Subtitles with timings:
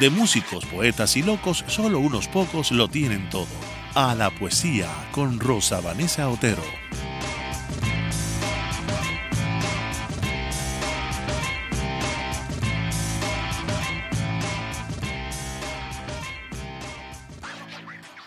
[0.00, 3.46] de músicos, poetas y locos, solo unos pocos lo tienen todo.
[3.94, 6.62] A la poesía con Rosa Vanessa Otero.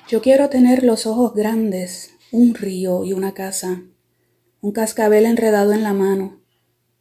[0.08, 3.82] Yo quiero tener los ojos grandes, un río y una casa,
[4.62, 6.40] un cascabel enredado en la mano,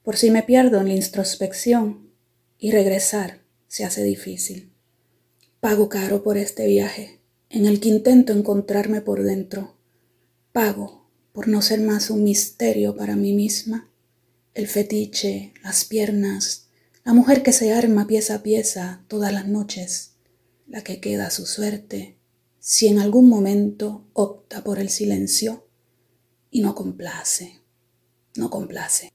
[0.03, 2.11] por si me pierdo en la introspección
[2.59, 3.44] y regresar
[3.75, 4.73] se hace difícil.
[5.59, 7.19] Pago caro por este viaje,
[7.51, 9.75] en el que intento encontrarme por dentro.
[10.53, 13.91] Pago por no ser más un misterio para mí misma.
[14.55, 16.69] El fetiche, las piernas,
[17.05, 20.13] la mujer que se arma pieza a pieza todas las noches,
[20.69, 22.17] la que queda su suerte,
[22.61, 25.67] si en algún momento opta por el silencio
[26.49, 27.61] y no complace,
[28.37, 29.13] no complace.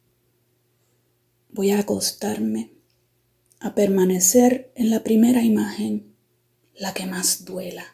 [1.50, 2.79] Voy a acostarme
[3.60, 6.16] a permanecer en la primera imagen,
[6.76, 7.86] la que más duela.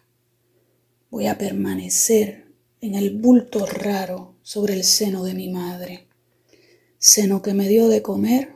[1.10, 6.08] Voy a permanecer en el bulto raro sobre el seno de mi madre,
[7.00, 8.54] seno que me dio de comer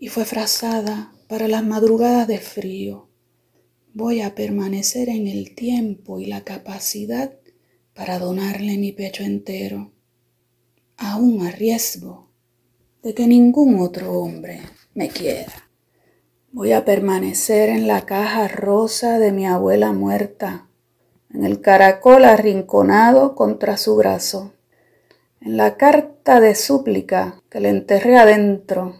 [0.00, 3.08] y fue frazada para las madrugadas de frío.
[3.94, 7.32] Voy a permanecer en el tiempo y la capacidad
[7.94, 9.92] para donarle mi pecho entero,
[10.96, 12.30] aún a riesgo
[13.02, 14.60] de que ningún otro hombre
[14.92, 15.65] me quiera.
[16.52, 20.68] Voy a permanecer en la caja rosa de mi abuela muerta,
[21.34, 24.54] en el caracol arrinconado contra su brazo,
[25.40, 28.96] en la carta de súplica que le enterré adentro.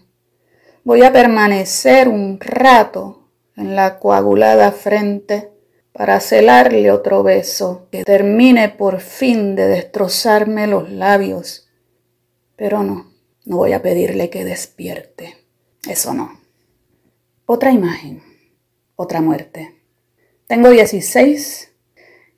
[0.84, 5.50] Voy a permanecer un rato en la coagulada frente
[5.92, 11.68] para celarle otro beso que termine por fin de destrozarme los labios.
[12.54, 13.12] Pero no,
[13.46, 15.38] no voy a pedirle que despierte.
[15.88, 16.45] Eso no.
[17.48, 18.24] Otra imagen,
[18.96, 19.80] otra muerte.
[20.48, 21.72] Tengo 16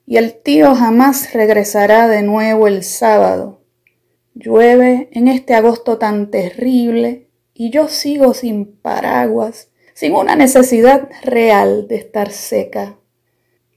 [0.05, 3.63] y el tío jamás regresará de nuevo el sábado.
[4.35, 11.87] Llueve en este agosto tan terrible y yo sigo sin paraguas, sin una necesidad real
[11.87, 12.99] de estar seca.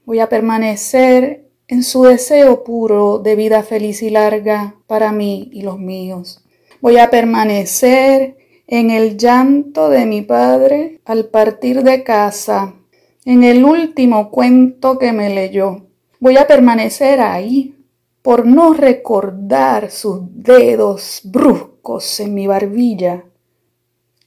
[0.05, 5.63] Voy a permanecer en su deseo puro de vida feliz y larga para mí y
[5.63, 6.45] los míos.
[6.79, 8.37] Voy a permanecer
[8.73, 12.73] en el llanto de mi padre al partir de casa,
[13.23, 15.85] en el último cuento que me leyó.
[16.19, 17.75] Voy a permanecer ahí
[18.23, 23.25] por no recordar sus dedos bruscos en mi barbilla,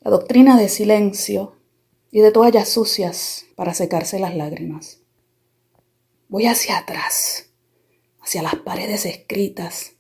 [0.03, 1.57] la doctrina de silencio
[2.13, 5.01] y de toallas sucias para secarse las lágrimas.
[6.29, 7.51] Voy hacia atrás,
[8.21, 9.95] hacia las paredes escritas.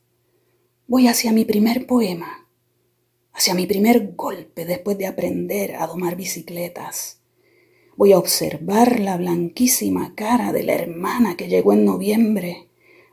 [0.86, 2.45] Voy hacia mi primer poema
[3.36, 7.18] hacia mi primer golpe después de aprender a domar bicicletas.
[7.94, 12.68] Voy a observar la blanquísima cara de la hermana que llegó en noviembre,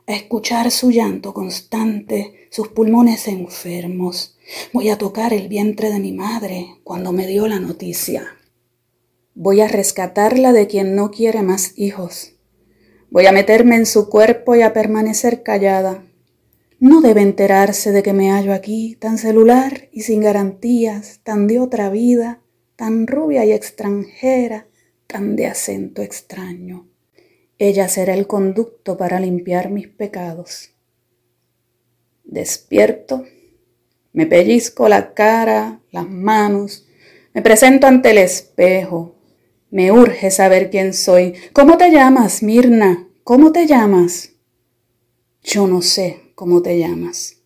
[0.06, 4.38] a escuchar su llanto constante, sus pulmones enfermos.
[4.72, 8.26] Voy a tocar el vientre de mi madre cuando me dio la noticia.
[9.34, 12.32] Voy a rescatarla de quien no quiere más hijos.
[13.10, 16.02] Voy a meterme en su cuerpo y a permanecer callada
[16.80, 21.60] no debe enterarse de que me hallo aquí, tan celular y sin garantías, tan de
[21.60, 22.40] otra vida,
[22.76, 24.66] tan rubia y extranjera,
[25.06, 26.88] tan de acento extraño.
[27.58, 30.72] Ella será el conducto para limpiar mis pecados.
[32.24, 33.24] Despierto,
[34.12, 36.86] me pellizco la cara, las manos,
[37.34, 39.16] me presento ante el espejo.
[39.70, 41.34] Me urge saber quién soy.
[41.52, 43.08] ¿Cómo te llamas, Mirna?
[43.24, 44.34] ¿Cómo te llamas?
[45.42, 47.42] Yo no sé, cómo te llamas.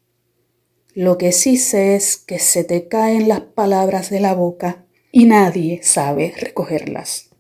[0.95, 5.27] Lo que sí sé es que se te caen las palabras de la boca y
[5.27, 7.31] nadie sabe recogerlas.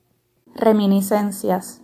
[0.54, 1.82] Reminiscencias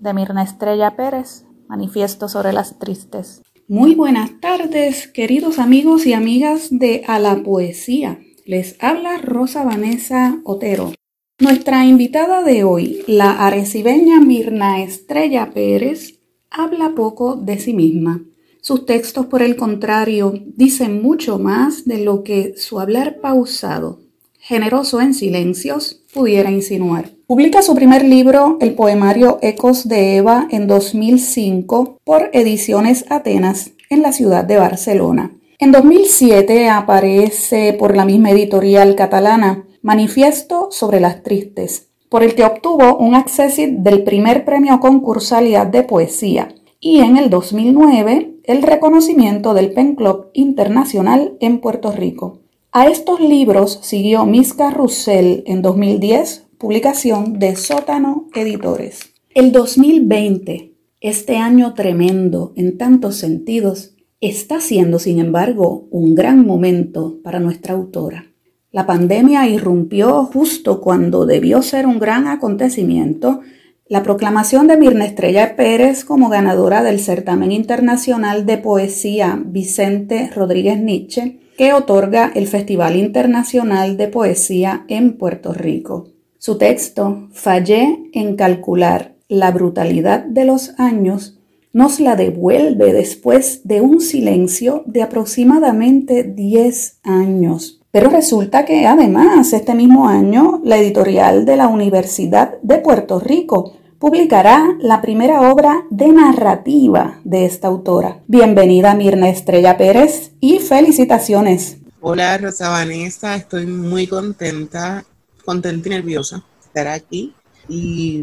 [0.00, 3.42] de Mirna Estrella Pérez, Manifiesto sobre las Tristes.
[3.66, 8.20] Muy buenas tardes, queridos amigos y amigas de A la Poesía.
[8.44, 10.92] Les habla Rosa Vanessa Otero.
[11.40, 16.20] Nuestra invitada de hoy, la arecibeña Mirna Estrella Pérez,
[16.50, 18.22] habla poco de sí misma.
[18.66, 24.00] Sus textos, por el contrario, dicen mucho más de lo que su hablar pausado,
[24.40, 27.10] generoso en silencios, pudiera insinuar.
[27.28, 34.02] Publica su primer libro, el poemario Ecos de Eva, en 2005 por Ediciones Atenas en
[34.02, 35.30] la ciudad de Barcelona.
[35.60, 42.42] En 2007 aparece por la misma editorial catalana Manifiesto sobre las Tristes, por el que
[42.42, 49.54] obtuvo un accesit del primer premio concursalidad de poesía y en el 2009 el reconocimiento
[49.54, 52.40] del Pen Club Internacional en Puerto Rico.
[52.72, 59.14] A estos libros siguió Miss Carrusel en 2010, publicación de Sótano Editores.
[59.34, 67.18] El 2020, este año tremendo en tantos sentidos, está siendo, sin embargo, un gran momento
[67.22, 68.26] para nuestra autora.
[68.72, 73.40] La pandemia irrumpió justo cuando debió ser un gran acontecimiento
[73.88, 80.80] la proclamación de Mirna Estrella Pérez como ganadora del certamen internacional de poesía Vicente Rodríguez
[80.80, 86.08] Nietzsche que otorga el Festival Internacional de Poesía en Puerto Rico.
[86.38, 91.38] Su texto, Fallé en calcular la brutalidad de los años,
[91.72, 97.82] nos la devuelve después de un silencio de aproximadamente 10 años.
[97.90, 103.72] Pero resulta que además este mismo año la editorial de la Universidad de Puerto Rico
[103.98, 108.20] publicará la primera obra de narrativa de esta autora.
[108.26, 111.78] Bienvenida Mirna Estrella Pérez y felicitaciones.
[112.00, 115.04] Hola Rosa Vanessa, estoy muy contenta,
[115.44, 117.34] contenta y nerviosa de estar aquí
[117.68, 118.22] y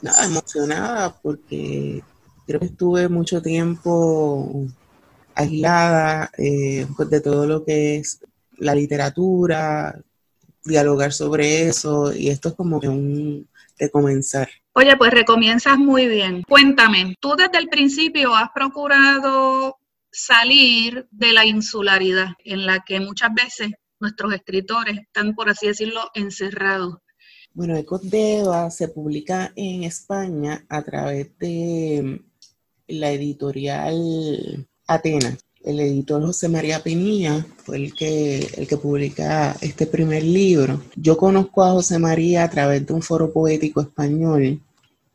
[0.00, 2.02] nada, emocionada porque
[2.46, 4.64] creo que estuve mucho tiempo
[5.34, 8.20] aislada eh, pues, de todo lo que es
[8.58, 10.00] la literatura,
[10.64, 13.48] dialogar sobre eso, y esto es como que un
[13.78, 14.48] de comenzar.
[14.72, 16.42] Oye, pues recomienzas muy bien.
[16.42, 19.76] Cuéntame, tú desde el principio has procurado
[20.10, 26.10] salir de la insularidad en la que muchas veces nuestros escritores están, por así decirlo,
[26.14, 26.98] encerrados.
[27.52, 32.20] Bueno, Ecos de Eva se publica en España a través de
[32.88, 35.45] la editorial Atenas.
[35.66, 40.80] El editor José María Pinilla fue el que, el que publica este primer libro.
[40.94, 44.60] Yo conozco a José María a través de un foro poético español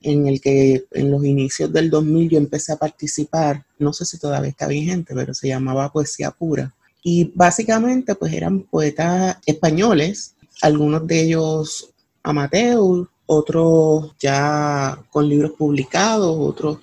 [0.01, 4.19] en el que en los inicios del 2000 yo empecé a participar, no sé si
[4.19, 6.75] todavía está vigente, pero se llamaba Poesía Pura.
[7.01, 11.93] Y básicamente pues eran poetas españoles, algunos de ellos
[12.23, 16.79] amateur, otros ya con libros publicados, otros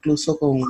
[0.00, 0.62] incluso con,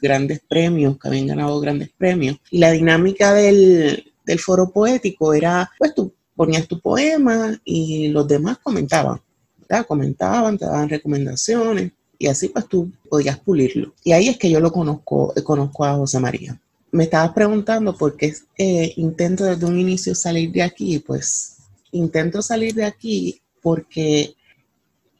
[0.00, 2.38] grandes premios, que habían ganado grandes premios.
[2.50, 8.26] Y la dinámica del, del foro poético era, pues tú ponías tu poema y los
[8.26, 9.20] demás comentaban,
[9.58, 9.86] ¿verdad?
[9.86, 13.92] Comentaban, te daban recomendaciones y así pues tú podías pulirlo.
[14.04, 16.58] Y ahí es que yo lo conozco, conozco a José María.
[16.90, 21.56] Me estabas preguntando por qué eh, intento desde un inicio salir de aquí, pues
[21.92, 24.34] intento salir de aquí porque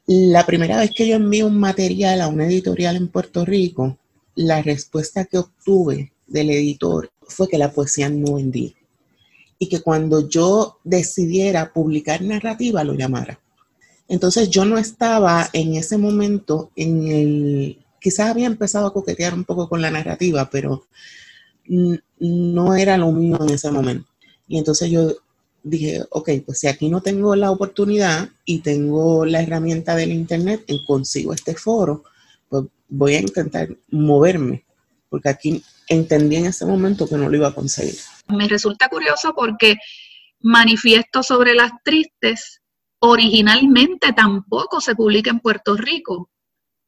[0.09, 3.99] la primera vez que yo envié un material a una editorial en Puerto Rico,
[4.35, 8.73] la respuesta que obtuve del editor fue que la poesía no vendía
[9.59, 13.39] y que cuando yo decidiera publicar narrativa lo llamara.
[14.09, 19.45] Entonces yo no estaba en ese momento en el, quizás había empezado a coquetear un
[19.45, 20.87] poco con la narrativa, pero
[22.19, 24.09] no era lo mío en ese momento.
[24.47, 25.17] Y entonces yo
[25.63, 30.65] dije, ok, pues si aquí no tengo la oportunidad y tengo la herramienta del Internet
[30.67, 32.05] y consigo este foro,
[32.49, 34.65] pues voy a intentar moverme,
[35.09, 37.97] porque aquí entendí en ese momento que no lo iba a conseguir.
[38.29, 39.77] Me resulta curioso porque
[40.41, 42.63] Manifiesto sobre las Tristes
[43.01, 46.31] originalmente tampoco se publica en Puerto Rico.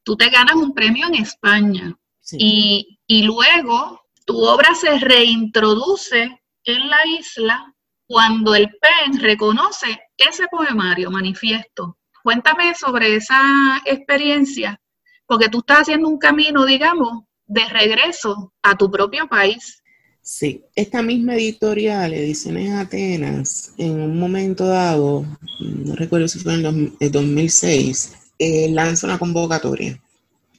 [0.03, 1.97] Tú te ganas un premio en España
[2.33, 7.75] y, y luego tu obra se reintroduce en la isla
[8.11, 11.97] cuando el PEN reconoce ese poemario, manifiesto.
[12.25, 14.81] Cuéntame sobre esa experiencia,
[15.27, 19.81] porque tú estás haciendo un camino, digamos, de regreso a tu propio país.
[20.23, 25.25] Sí, esta misma editorial, Ediciones Atenas, en un momento dado,
[25.61, 30.03] no recuerdo si fue en el 2006, eh, lanza una convocatoria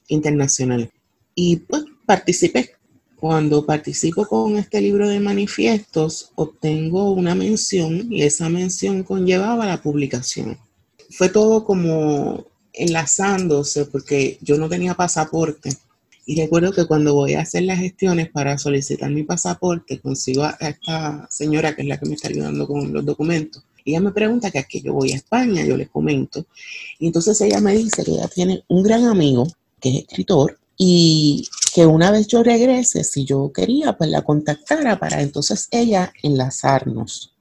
[0.08, 0.90] internacional.
[1.34, 2.76] Y pues participé
[3.22, 9.80] cuando participo con este libro de manifiestos, obtengo una mención y esa mención conllevaba la
[9.80, 10.58] publicación.
[11.08, 15.70] Fue todo como enlazándose porque yo no tenía pasaporte.
[16.26, 20.56] Y recuerdo que cuando voy a hacer las gestiones para solicitar mi pasaporte, consigo a
[20.58, 23.62] esta señora que es la que me está ayudando con los documentos.
[23.84, 26.44] Ella me pregunta que aquí yo voy a España, yo le comento.
[26.98, 29.46] Y entonces ella me dice que ella tiene un gran amigo
[29.80, 34.98] que es escritor y que una vez yo regrese, si yo quería, pues la contactara
[34.98, 37.34] para entonces ella enlazarnos.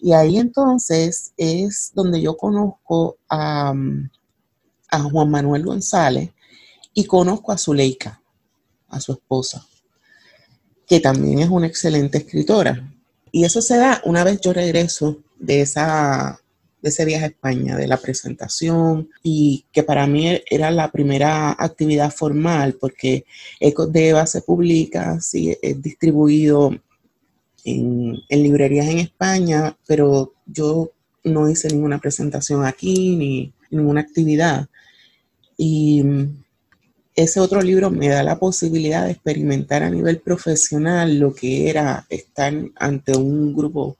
[0.00, 3.72] Y ahí entonces es donde yo conozco a,
[4.90, 6.30] a Juan Manuel González
[6.94, 8.20] y conozco a Zuleika,
[8.88, 9.64] a su esposa,
[10.86, 12.92] que también es una excelente escritora.
[13.30, 16.40] Y eso se da una vez yo regreso de, esa,
[16.82, 21.54] de ese viaje a España, de la presentación, y que para mí era la primera
[21.58, 23.24] actividad formal, porque
[23.58, 26.74] Ecos de Eva se publica, sí, es distribuido
[27.64, 30.90] en, en librerías en España, pero yo
[31.24, 34.68] no hice ninguna presentación aquí ni ninguna actividad.
[35.56, 36.02] Y
[37.14, 42.06] ese otro libro me da la posibilidad de experimentar a nivel profesional lo que era
[42.08, 43.98] estar ante un grupo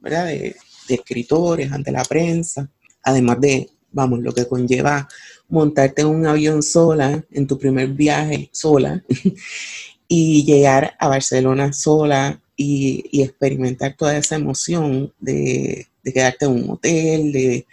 [0.00, 0.26] ¿verdad?
[0.26, 0.56] De,
[0.88, 2.70] de escritores, ante la prensa,
[3.02, 5.08] además de, vamos, lo que conlleva
[5.48, 9.02] montarte en un avión sola, en tu primer viaje sola,
[10.08, 17.32] y llegar a Barcelona sola y, experimentar toda esa emoción de, quedarte en un hotel,
[17.32, 17.66] de,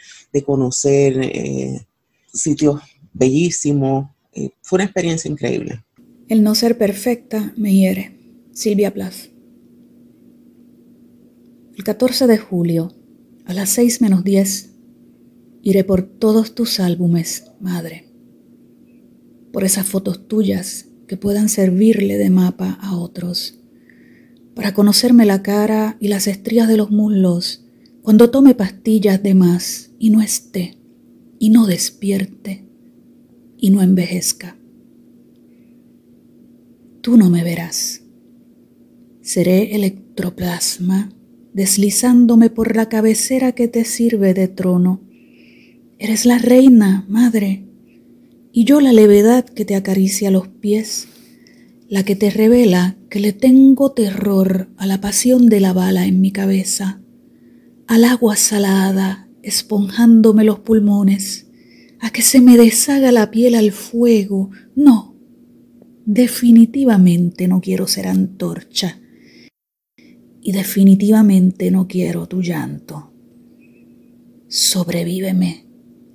[0.46, 1.86] conocer eh,
[2.34, 2.82] sitios
[3.14, 4.10] bellísimos.
[4.34, 5.82] Eh, fue una experiencia increíble.
[6.28, 8.18] El no ser perfecta me hiere.
[8.52, 9.30] Silvia Plath.
[11.78, 12.94] El 14 de julio,
[13.46, 14.72] a las 6 menos 10,
[15.62, 18.12] iré por todos tus álbumes, madre.
[19.52, 23.60] Por esas fotos tuyas que puedan servirle de mapa a otros
[24.56, 27.66] para conocerme la cara y las estrías de los muslos
[28.02, 30.78] cuando tome pastillas de más y no esté,
[31.40, 32.66] y no despierte,
[33.58, 34.58] y no envejezca.
[37.02, 38.04] Tú no me verás.
[39.22, 41.10] Seré electroplasma
[41.56, 45.02] deslizándome por la cabecera que te sirve de trono.
[45.98, 47.64] Eres la reina, madre,
[48.52, 51.08] y yo la levedad que te acaricia los pies
[51.88, 56.20] la que te revela que le tengo terror a la pasión de la bala en
[56.20, 57.00] mi cabeza,
[57.88, 61.46] al agua salada esponjándome los pulmones,
[62.00, 64.50] a que se me deshaga la piel al fuego.
[64.76, 65.16] No,
[66.06, 69.00] definitivamente no quiero ser antorcha
[70.48, 73.12] y definitivamente no quiero tu llanto.
[74.48, 75.66] Sobrevíveme,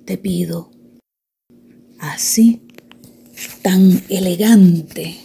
[0.05, 0.71] te pido.
[1.99, 2.61] Así,
[3.61, 5.17] tan elegante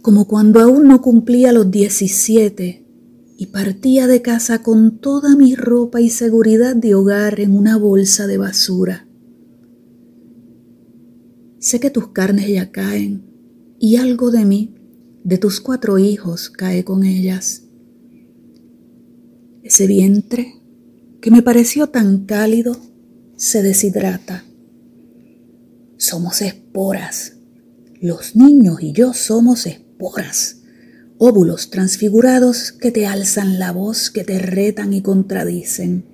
[0.00, 2.86] como cuando aún no cumplía los 17
[3.36, 8.28] y partía de casa con toda mi ropa y seguridad de hogar en una bolsa
[8.28, 9.08] de basura.
[11.58, 13.24] Sé que tus carnes ya caen
[13.80, 14.76] y algo de mí,
[15.24, 17.61] de tus cuatro hijos, cae con ellas.
[19.62, 20.54] Ese vientre,
[21.20, 22.76] que me pareció tan cálido,
[23.36, 24.44] se deshidrata.
[25.96, 27.34] Somos esporas.
[28.00, 30.62] Los niños y yo somos esporas
[31.24, 36.04] óvulos transfigurados que te alzan la voz, que te retan y contradicen.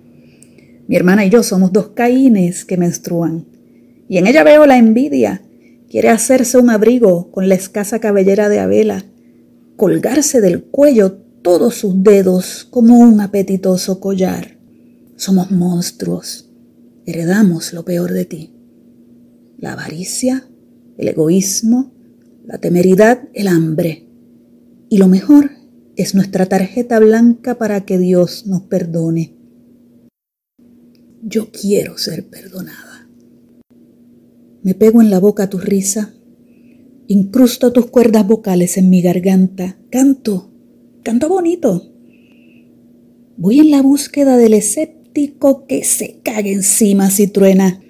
[0.86, 3.46] Mi hermana y yo somos dos caínes que menstruan,
[4.06, 5.40] y en ella veo la envidia.
[5.88, 9.06] Quiere hacerse un abrigo con la escasa cabellera de Abela,
[9.76, 14.58] colgarse del cuello todos sus dedos como un apetitoso collar.
[15.16, 16.50] Somos monstruos,
[17.06, 18.54] heredamos lo peor de ti.
[19.56, 20.48] La avaricia,
[20.96, 21.92] el egoísmo,
[22.44, 24.06] la temeridad, el hambre.
[24.88, 25.50] Y lo mejor
[25.96, 29.36] es nuestra tarjeta blanca para que Dios nos perdone.
[31.22, 33.08] Yo quiero ser perdonada.
[34.62, 36.14] Me pego en la boca tu risa,
[37.06, 40.47] incrusto tus cuerdas vocales en mi garganta, canto,
[41.08, 41.90] canto bonito.
[43.38, 47.80] Voy en la búsqueda del escéptico que se cague encima si truena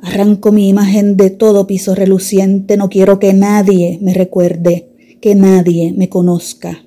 [0.00, 4.88] Arranco mi imagen de todo piso reluciente, no quiero que nadie me recuerde,
[5.20, 6.86] que nadie me conozca.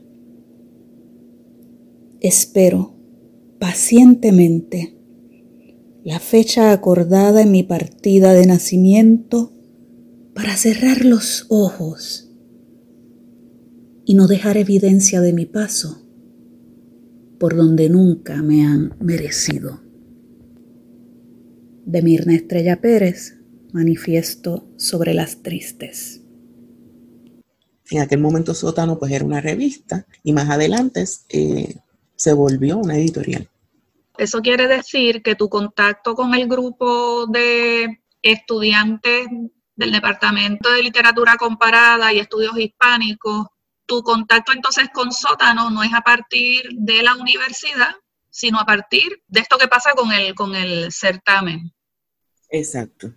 [2.20, 2.96] Espero
[3.60, 4.98] pacientemente
[6.04, 9.54] la fecha acordada en mi partida de nacimiento
[10.34, 12.29] para cerrar los ojos
[14.10, 16.01] y no dejar evidencia de mi paso
[17.39, 19.82] por donde nunca me han merecido
[21.86, 23.36] de Mirna Estrella Pérez,
[23.72, 26.24] Manifiesto sobre las Tristes.
[27.92, 31.75] En aquel momento Sótano pues era una revista y más adelante eh,
[32.16, 33.48] se volvió una editorial.
[34.18, 39.28] Eso quiere decir que tu contacto con el grupo de estudiantes
[39.75, 43.46] del Departamento de Literatura Comparada y Estudios Hispánicos,
[43.89, 47.96] tu contacto entonces con Sótano no es a partir de la universidad,
[48.29, 51.74] sino a partir de esto que pasa con el, con el certamen.
[52.50, 53.12] Exacto.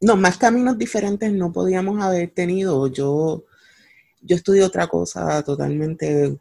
[0.00, 2.86] No, más caminos diferentes no podíamos haber tenido.
[2.86, 3.44] Yo,
[4.20, 6.38] yo estudié otra cosa totalmente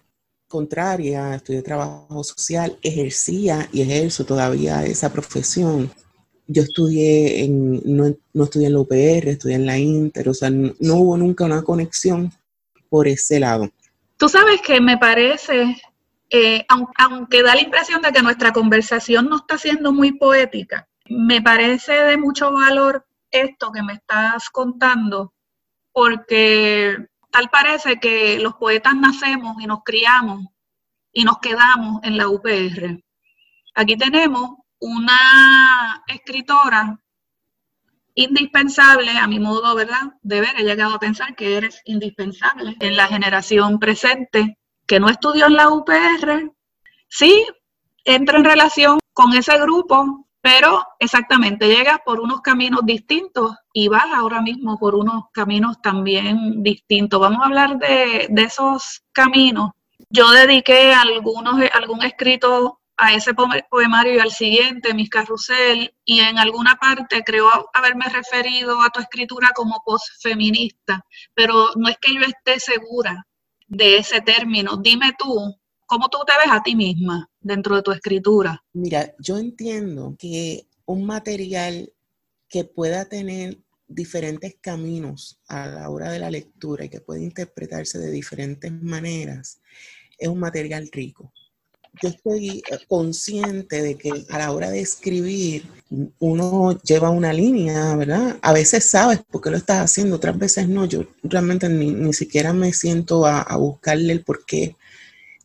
[0.48, 5.91] contraria, estudié trabajo social, ejercía y ejerzo todavía esa profesión.
[6.45, 10.51] Yo estudié en, no, no estudié en la UPR, estudié en la Inter, o sea,
[10.51, 12.31] no, hubo nunca una conexión
[12.96, 13.70] por ese lado.
[14.16, 15.75] Tú sabes que me parece,
[16.30, 16.66] eh,
[16.98, 21.92] aunque da la impresión de que nuestra conversación no está siendo muy poética, me parece
[21.92, 25.34] de mucho valor esto que me estás contando,
[25.92, 26.96] porque
[27.32, 30.46] tal parece que los poetas nacemos y nos criamos
[31.12, 33.04] y nos quedamos en la UPR.
[33.74, 36.98] Aquí tenemos una escritora
[38.15, 40.13] indispensable, a mi modo, ¿verdad?
[40.22, 44.57] De ver, he llegado a pensar que eres indispensable en la generación presente,
[44.88, 46.51] que no estudió en la UPR.
[47.10, 47.45] Sí,
[48.03, 54.05] entra en relación con ese grupo pero exactamente, llegas por unos caminos distintos y vas
[54.13, 57.19] ahora mismo por unos caminos también distintos.
[57.19, 59.72] Vamos a hablar de, esos caminos.
[60.07, 66.38] Yo dediqué algunos, algún escrito a ese poemario y al siguiente, Mis Carrusel, y en
[66.38, 72.22] alguna parte creo haberme referido a tu escritura como postfeminista, pero no es que yo
[72.22, 73.28] esté segura
[73.68, 74.78] de ese término.
[74.78, 77.30] Dime tú, ¿cómo tú te ves a ti misma?
[77.46, 78.64] dentro de tu escritura?
[78.74, 81.94] Mira, yo entiendo que un material
[82.50, 88.00] que pueda tener diferentes caminos a la hora de la lectura y que puede interpretarse
[88.00, 89.62] de diferentes maneras,
[90.18, 91.32] es un material rico.
[92.02, 95.66] Yo estoy eh, consciente de que a la hora de escribir
[96.20, 98.38] uno lleva una línea, ¿verdad?
[98.42, 100.86] A veces sabes por qué lo estás haciendo, otras veces no.
[100.86, 104.75] Yo realmente ni, siquiera me siento a, a buscarle el porqué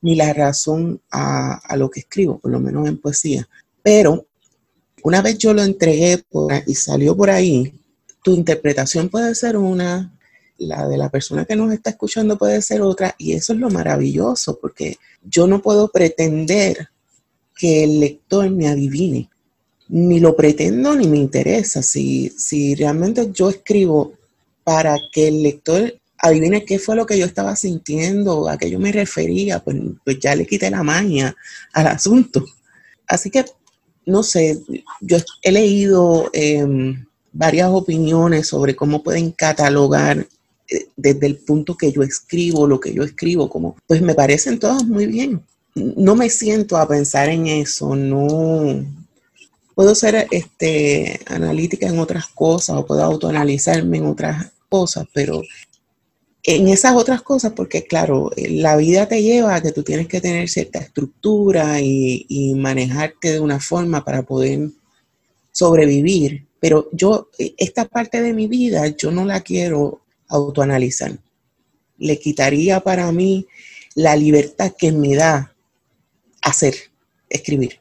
[0.02, 3.48] ni la razón a, lo que escribo, por lo menos en poesía.
[3.82, 4.26] Pero
[5.02, 6.22] una vez yo lo entregué
[6.66, 7.80] y salió por ahí,
[8.22, 10.12] tu interpretación puede ser una,
[10.60, 13.70] la de la persona que nos está escuchando puede ser otra, y eso es lo
[13.70, 16.88] maravilloso, porque yo no puedo pretender
[17.56, 19.28] que el lector me adivine.
[19.88, 21.82] Ni lo pretendo ni me interesa.
[21.82, 24.12] Si, si realmente yo escribo
[24.62, 28.78] para que el lector adivine qué fue lo que yo estaba sintiendo, a qué yo
[28.78, 31.34] me refería, pues, pues ya le quité la maña
[31.72, 32.44] al asunto.
[33.06, 33.44] Así que,
[34.06, 34.60] no sé,
[35.00, 40.26] yo he leído em, varias opiniones sobre cómo pueden catalogar
[40.96, 44.84] desde el punto que yo escribo, lo que yo escribo, como, pues me parecen todas
[44.84, 45.42] muy bien.
[45.74, 48.84] No me siento a pensar en eso, no,
[49.74, 55.42] puedo ser este, analítica en otras cosas o puedo autoanalizarme en otras cosas, pero
[56.42, 60.20] en esas otras cosas, porque claro, la vida te lleva a que tú tienes que
[60.20, 64.70] tener cierta estructura y, manejarte de una forma para poder
[65.52, 66.46] sobrevivir.
[66.60, 69.99] Pero yo, esta parte de mi vida, yo no la quiero
[70.30, 71.12] autoanalizar.
[71.98, 73.46] Le quitaría para mí
[73.94, 75.54] la libertad que me da
[76.42, 76.74] hacer,
[77.28, 77.80] escribir.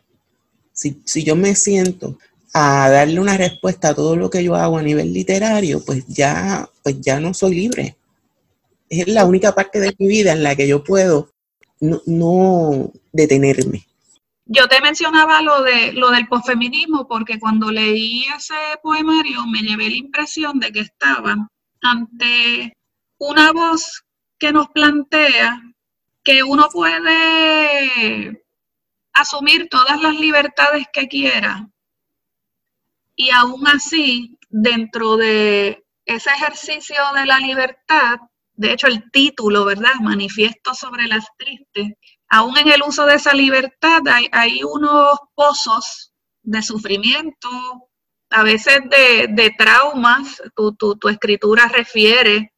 [0.74, 2.18] Si, si yo me siento
[2.54, 6.70] a darle una respuesta a todo lo que yo hago a nivel literario, pues ya,
[6.84, 7.96] pues ya no soy libre
[8.90, 11.32] es la única parte de mi vida en la que yo puedo
[11.80, 13.86] no, detenerme.
[14.46, 19.90] Yo te mencionaba lo de lo del posfeminismo porque cuando leí ese poemario me llevé
[19.90, 21.48] la impresión de que estaba
[21.82, 22.78] ante
[23.18, 24.04] una voz
[24.38, 25.62] que nos plantea
[26.24, 28.44] que uno puede
[29.13, 31.70] asumir todas las libertades que quiera
[33.15, 38.20] y aún así dentro de ese ejercicio de la libertad
[38.60, 39.94] de hecho el título, ¿verdad?
[40.02, 41.94] Manifiesto sobre las tristes.
[42.28, 44.02] Aún en el uso de esa libertad
[44.34, 46.12] hay, unos pozos
[46.44, 47.50] de sufrimiento,
[48.30, 50.42] a veces de, traumas.
[50.56, 52.54] Tu, escritura refiere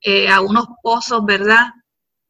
[0.00, 1.68] eh, a unos pozos, ¿verdad?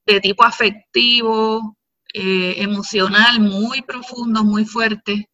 [0.06, 1.76] De tipo afectivo,
[2.12, 5.24] eh, emocional, muy profundos, muy fuertes,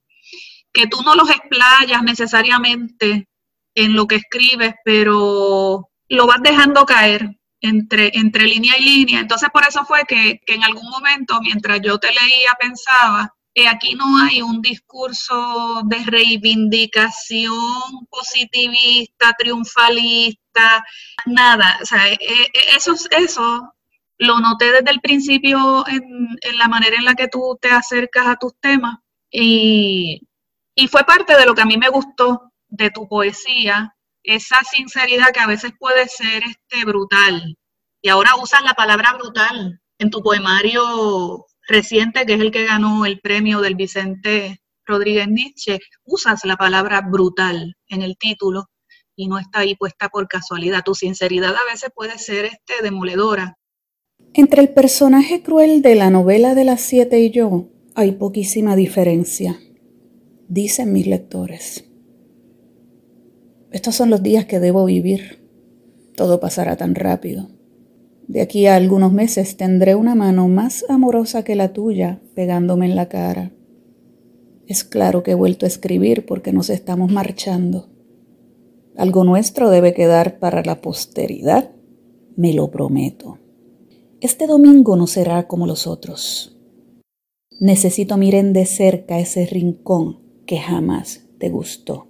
[0.72, 3.28] que tú no los explayas necesariamente
[3.74, 9.20] en lo que escribes, pero lo vas dejando caer entre, entre línea y línea.
[9.20, 14.18] Entonces, por eso fue que, en algún momento, mientras yo te leía, pensaba, aquí no
[14.18, 20.84] hay un discurso de reivindicación positivista, triunfalista,
[21.24, 21.78] nada.
[21.82, 23.72] O sea, e, e, eso, eso
[24.18, 28.26] lo noté desde el principio en, en, la manera en la que tú te acercas
[28.26, 28.98] a tus temas
[29.30, 30.20] y,
[30.74, 35.32] y fue parte de lo que a mí me gustó de tu poesía, esa sinceridad
[35.32, 37.56] que a veces puede ser este, brutal.
[38.02, 43.06] Y ahora usas la palabra brutal en tu poemario reciente, que es el que ganó
[43.06, 48.66] el premio del Vicente Rodríguez Nietzsche, usas la palabra brutal en el título
[49.16, 50.82] y no está ahí puesta por casualidad.
[50.84, 53.58] Tu sinceridad a veces puede ser este, demoledora.
[54.34, 59.58] Entre el personaje cruel de la novela de las siete y yo hay poquísima diferencia,
[60.48, 61.84] dicen mis lectores.
[63.72, 65.42] Estos son los días que debo vivir.
[66.14, 67.48] Todo pasará tan rápido.
[68.28, 72.96] De aquí a algunos meses tendré una mano más amorosa que la tuya pegándome en
[72.96, 73.52] la cara.
[74.66, 77.88] Es claro que he vuelto a escribir porque nos estamos marchando.
[78.96, 81.70] Algo nuestro debe quedar para la posteridad,
[82.36, 83.38] me lo prometo.
[84.20, 86.56] Este domingo no será como los otros.
[87.60, 92.08] Necesito miren de cerca ese rincón que jamás te gustó.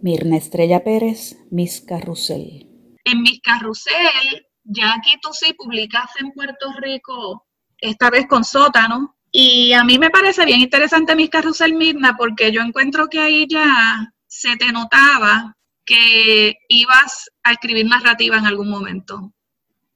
[0.00, 2.68] Mirna Estrella Pérez, Miss Carrusel.
[3.04, 7.46] En Miss Carrusel, ya aquí tú sí publicaste en Puerto Rico,
[7.78, 12.52] esta vez con sótano, y a mí me parece bien interesante Miss Carrusel Mirna porque
[12.52, 18.68] yo encuentro que ahí ya se te notaba que ibas a escribir narrativa en algún
[18.68, 19.32] momento.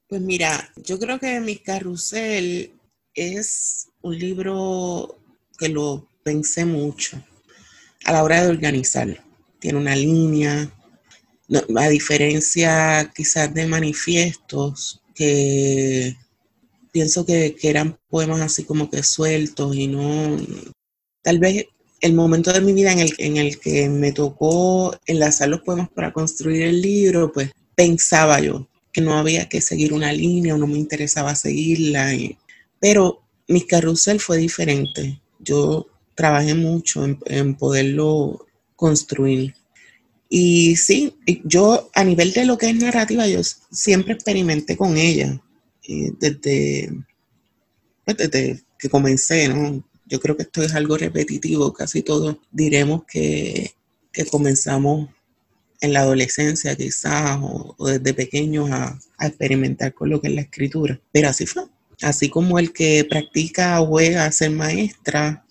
[0.07, 2.71] Pues mira, yo creo que Mi Carrusel
[3.13, 5.19] es un libro
[5.57, 7.21] que lo pensé mucho
[8.05, 9.17] a la hora de organizarlo.
[9.59, 10.69] Tiene una línea,
[11.75, 16.15] a diferencia quizás de manifiestos que
[16.91, 20.37] pienso que, eran poemas así como que sueltos y no,
[21.21, 21.65] tal vez
[22.01, 25.89] el momento de mi vida en el, en el que me tocó enlazar los poemas
[25.89, 30.57] para construir el libro, pues pensaba yo que no había que seguir una línea o
[30.57, 32.11] no me interesaba seguirla.
[32.79, 35.19] pero mi carrusel fue diferente.
[35.39, 39.55] Yo trabajé mucho en, poderlo construir.
[40.35, 45.39] Y sí, yo a nivel de lo que es narrativa, yo siempre experimenté con ella
[46.17, 46.91] desde,
[48.03, 49.87] pues, desde que comencé, ¿no?
[50.07, 53.75] Yo creo que esto es algo repetitivo, casi todos diremos que,
[54.11, 55.07] que comenzamos
[55.81, 60.99] en la adolescencia quizás o, desde pequeños a, experimentar con lo que es la escritura.
[61.11, 61.65] Pero así fue.
[62.01, 65.45] Así como el que practica o juega a ser maestra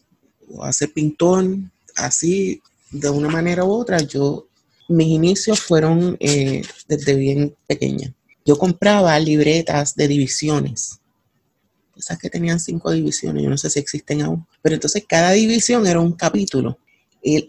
[0.49, 1.47] o a ser pintor,
[1.95, 4.49] así de una manera u otra, yo,
[4.89, 8.13] mis inicios fueron eh, desde bien pequeña.
[8.45, 11.03] Yo compraba libretas de divisiones
[11.97, 15.87] esas que tenían cinco divisiones, yo no sé si existen aún, pero entonces cada división
[15.87, 16.79] era un capítulo.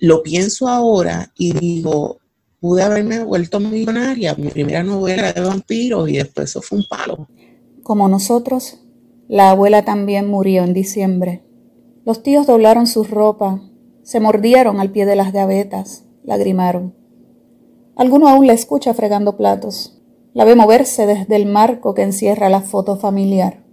[0.01, 2.19] Lo pienso ahora y digo,
[2.59, 4.35] pude haberme vuelto millonaria.
[4.35, 7.27] Mi primera novela de vampiros y después eso fue un palo.
[7.81, 8.81] Como nosotros,
[9.27, 11.43] la abuela también murió en diciembre.
[12.05, 13.61] Los tíos doblaron su ropa,
[14.03, 16.93] se mordieron al pie de las gavetas, lagrimaron.
[17.95, 20.01] Alguno aún la escucha fregando platos.
[20.33, 23.63] La ve moverse desde el marco que encierra la foto familiar.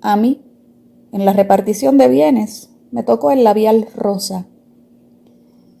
[0.00, 0.42] A mí,
[1.12, 4.46] en la repartición de bienes, me tocó el labial rosa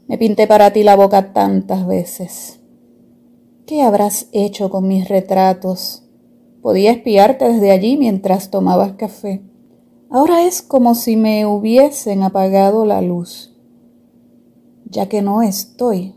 [0.06, 2.60] me pinté para ti la boca tantas veces.
[3.66, 6.04] ¿Qué habrás hecho con mis retratos?
[6.60, 9.42] Podía espiarte desde allí mientras tomabas café.
[10.10, 13.56] Ahora es como si me hubiesen apagado la luz.
[14.84, 16.14] Ya que no estoy,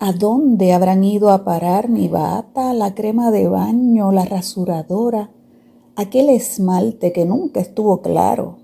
[0.00, 5.30] ¿a dónde habrán ido a parar mi bata, la crema de baño, la rasuradora,
[5.96, 8.58] aquel esmalte que nunca estuvo claro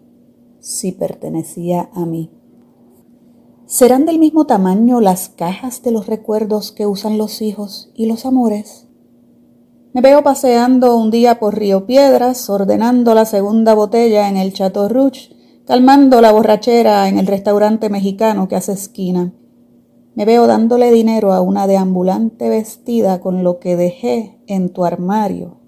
[0.61, 2.31] si pertenecía a mí?
[3.67, 8.27] ¿Serán del mismo tamaño las cajas de los recuerdos que usan los hijos y los
[8.27, 8.87] amores?
[9.95, 14.89] Me veo paseando un día por Río Piedras, ordenando la segunda botella en el Chateau
[14.89, 15.31] Rouge,
[15.67, 19.33] calmando la borrachera en el restaurante mexicano que hace esquina.
[20.15, 25.61] Me veo dándole dinero a una deambulante vestida con lo que dejé en tu armario.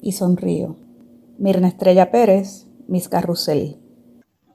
[0.00, 0.76] Y sonrío.
[1.38, 3.78] Mirna Estrella Pérez, Miss Carrusel.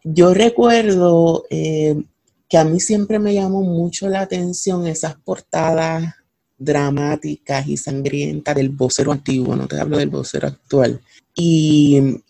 [0.04, 2.02] Yo recuerdo eh,
[2.48, 6.14] que a mí siempre me llamó mucho la atención esas portadas
[6.58, 11.02] dramáticas y sangrientas del vocero antiguo, no te hablo del vocero actual.
[11.36, 12.22] Y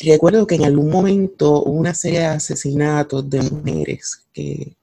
[0.00, 4.75] recuerdo que en algún momento hubo una serie de asesinatos de mujeres que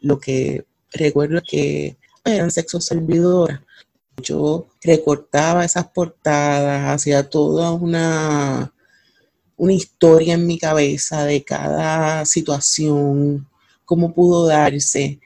[0.00, 3.60] lo que recuerdo es que eran sexo servidoras.
[4.22, 8.72] Yo recortaba esas portadas, hacía toda una,
[9.56, 13.46] una historia en mi cabeza de cada situación,
[13.84, 15.20] cómo pudo darse,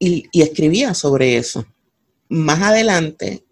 [0.00, 1.64] y, escribía sobre eso.
[2.28, 3.44] Más adelante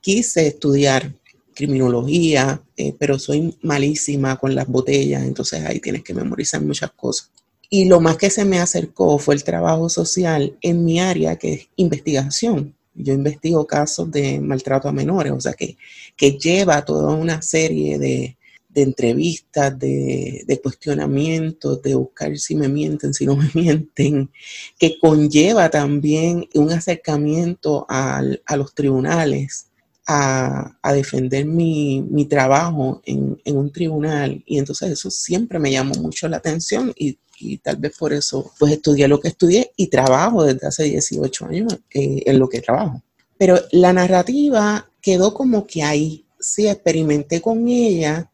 [0.00, 1.14] quise estudiar
[1.54, 7.30] criminología, eh, pero soy malísima con las botellas, entonces ahí tienes que memorizar muchas cosas.
[7.70, 11.52] Y lo más que se me acercó fue el trabajo social en mi área, que
[11.52, 12.74] es investigación.
[12.94, 15.76] Yo investigo casos de maltrato a menores, o sea, que,
[16.16, 18.36] que lleva toda una serie de,
[18.68, 24.30] de entrevistas, de, de, cuestionamientos, de buscar si me mienten, si no me mienten,
[24.78, 28.22] que conlleva también un acercamiento a
[28.56, 29.67] los tribunales,
[30.10, 36.38] a, defender mi, trabajo en, un tribunal y entonces eso siempre me llamó mucho la
[36.38, 37.18] atención y,
[37.62, 41.78] tal vez por eso pues estudié lo que estudié y trabajo desde hace 18 años
[41.94, 43.00] eh, en lo que trabajo.
[43.36, 48.28] Pero la narrativa quedó como que ahí, sí, experimenté con ella,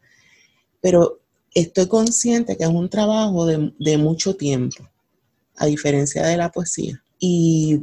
[0.81, 1.19] pero
[1.53, 4.89] estoy consciente que es un trabajo de, de mucho tiempo,
[5.55, 7.03] a diferencia de la poesía.
[7.19, 7.81] Y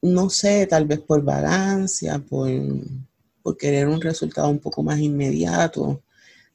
[0.00, 2.48] no sé, tal vez por vagancia, por,
[3.42, 6.02] por querer un resultado un poco más inmediato,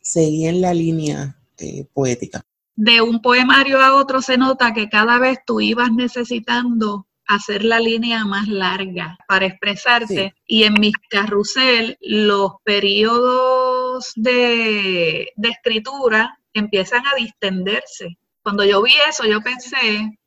[0.02, 2.44] seguí en la línea eh, poética.
[2.76, 7.80] De un poemario a otro se nota que cada vez tú ibas necesitando hacer la
[7.80, 10.34] línea más larga para expresarte.
[10.46, 18.18] Y en mis carrusel, los periodos de, de escritura empiezan a distenderse.
[18.42, 20.20] Cuando yo vi eso, yo pensé,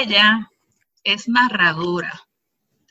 [0.00, 0.50] ella
[1.04, 2.20] es narradora.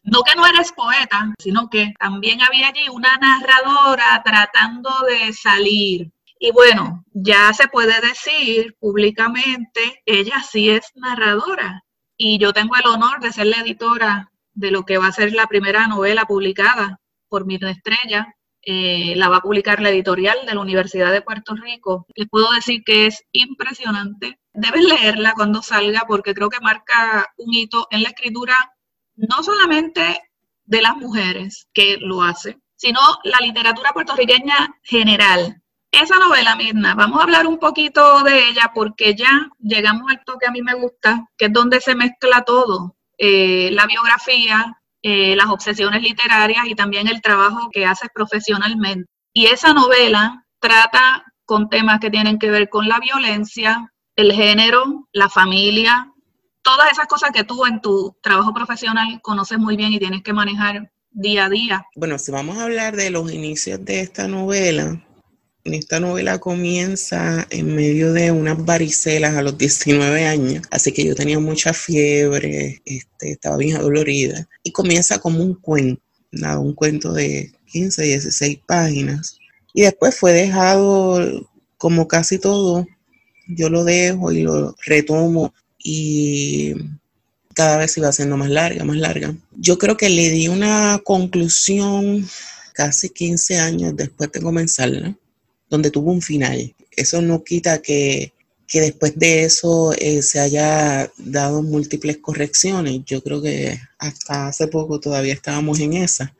[0.03, 6.11] No que no eres poeta, sino que también había allí una narradora tratando de salir.
[6.39, 11.83] Y bueno, ya se puede decir públicamente, ella sí es narradora.
[12.17, 15.33] Y yo tengo el honor de ser la editora de lo que va a ser
[15.33, 18.33] la primera novela publicada por Mirna Estrella.
[18.61, 22.05] Eh, la va a publicar la editorial de la Universidad de Puerto Rico.
[22.15, 27.53] Les puedo decir que es impresionante deben leerla cuando salga porque creo que marca un
[27.53, 28.55] hito en la escritura
[29.27, 30.21] no solamente
[30.65, 35.61] de las mujeres que lo hacen, sino la literatura puertorriqueña general.
[35.91, 40.45] Esa novela, Mirna, vamos a hablar un poquito de ella porque ya llegamos al toque
[40.45, 45.47] a mí me gusta, que es donde se mezcla todo, eh, la biografía, eh, las
[45.47, 49.09] obsesiones literarias y también el trabajo que haces profesionalmente.
[49.33, 55.07] Y esa novela trata con temas que tienen que ver con la violencia, el género,
[55.11, 56.13] la familia,
[56.61, 60.33] todas esas cosas que tú en tu trabajo profesional conoces muy bien y tienes que
[60.33, 61.85] manejar día a día.
[61.95, 65.03] Bueno, si vamos a hablar de los inicios de esta novela,
[65.63, 71.15] esta novela comienza en medio de unas varicelas a los 19 años, así que yo
[71.15, 77.51] tenía mucha fiebre, este, estaba bien adolorida, y comienza como un cuento, un cuento de
[77.71, 79.37] 15, 16 páginas,
[79.73, 82.85] y después fue dejado como casi todo
[83.49, 86.73] yo lo dejo y lo retomo y
[87.53, 89.35] cada vez iba siendo más larga, más larga.
[89.57, 92.27] Yo creo que le di una conclusión
[92.73, 95.17] casi 15 años después de comenzarla,
[95.69, 96.73] donde tuvo un final.
[96.95, 98.31] Eso no quita que,
[98.71, 103.01] después de eso eh, se haya dado múltiples correcciones.
[103.05, 106.33] Yo creo que hasta hace poco todavía estábamos en esa.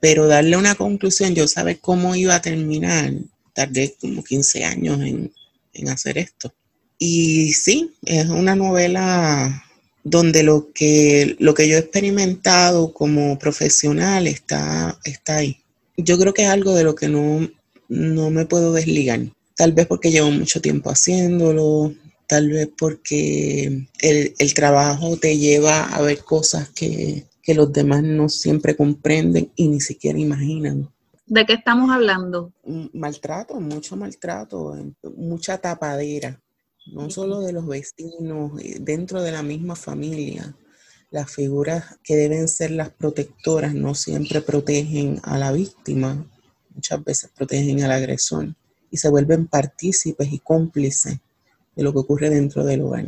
[0.00, 3.12] Pero darle una conclusión, yo saber cómo iba a terminar,
[3.54, 5.32] tardé como 15 años en,
[5.72, 6.52] en hacer esto.
[6.98, 9.64] Y sí, es una novela
[10.02, 15.58] donde lo que, lo que yo he experimentado como profesional está, está ahí.
[15.96, 17.48] Yo creo que es algo de lo que no,
[17.88, 19.20] no me puedo desligar.
[19.56, 21.94] Tal vez porque llevo mucho tiempo haciéndolo,
[22.26, 28.02] tal vez porque el, el trabajo te lleva a ver cosas que, que los demás
[28.02, 30.88] no siempre comprenden y ni siquiera imaginan.
[31.26, 32.52] ¿De qué estamos hablando?
[32.92, 34.76] Maltrato, mucho maltrato,
[35.16, 36.40] mucha tapadera,
[36.92, 40.54] no solo de los vecinos, eh, dentro de la misma familia.
[41.10, 46.26] Las figuras que deben ser las protectoras no siempre protegen a la víctima,
[46.74, 48.54] muchas veces protegen al agresor
[48.90, 51.18] y se vuelven partícipes y cómplices
[51.74, 53.06] de lo que ocurre dentro del hogar.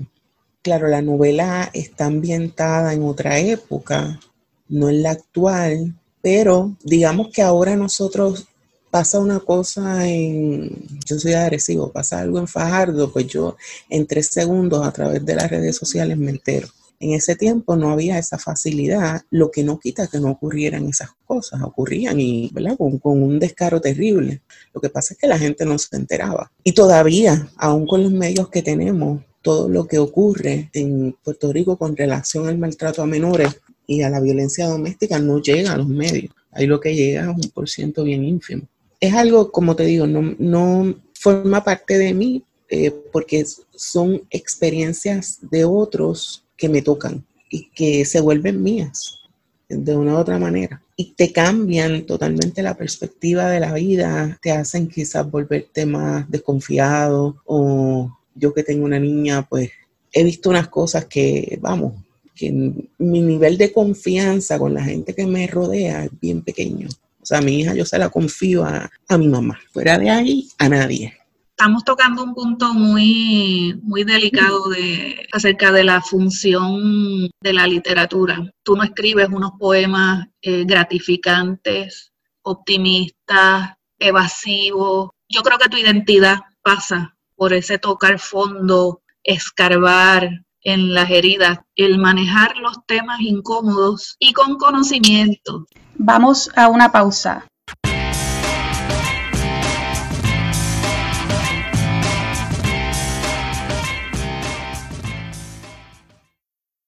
[0.62, 4.20] Claro, la novela está ambientada en otra época,
[4.68, 8.47] no en la actual, pero digamos que ahora nosotros
[8.90, 10.70] pasa una cosa en,
[11.04, 13.56] yo soy agresivo, pasa algo en Fajardo, pues yo
[13.88, 16.68] en tres segundos a través de las redes sociales me entero.
[17.00, 21.10] En ese tiempo no había esa facilidad, lo que no quita que no ocurrieran esas
[21.24, 22.76] cosas, ocurrían y, ¿verdad?
[22.76, 24.42] Con, con, un descaro terrible.
[24.74, 26.50] Lo que pasa es que la gente no se enteraba.
[26.64, 31.76] Y todavía, aún con los medios que tenemos, todo lo que ocurre en Puerto Rico
[31.76, 35.88] con relación al maltrato a menores y a la violencia doméstica no llega a los
[35.88, 36.34] medios.
[36.50, 38.62] Ahí lo que llega es un por ciento bien ínfimo.
[39.00, 45.38] Es algo, como te digo, no, no forma parte de mí eh, porque son experiencias
[45.42, 49.20] de otros que me tocan y que se vuelven mías
[49.68, 50.82] de una u otra manera.
[50.96, 57.36] Y te cambian totalmente la perspectiva de la vida, te hacen quizás volverte más desconfiado
[57.46, 59.70] o yo que tengo una niña, pues
[60.12, 61.94] he visto unas cosas que, vamos,
[62.34, 66.88] que mi nivel de confianza con la gente que me rodea es bien pequeño.
[67.28, 69.60] Sea, mi hija yo se la confío a, mi mamá.
[69.70, 71.14] Fuera de ahí, a nadie.
[71.50, 78.50] Estamos tocando un punto muy, muy delicado de, acerca de la función de la literatura.
[78.62, 85.10] Tú no escribes unos poemas eh, gratificantes optimistas, evasivos.
[85.28, 90.30] Yo creo que tu identidad pasa por ese tocar fondo, escarbar
[90.62, 95.66] en las heridas, el manejar los temas incómodos y con conocimiento.
[95.94, 97.46] Vamos a una pausa.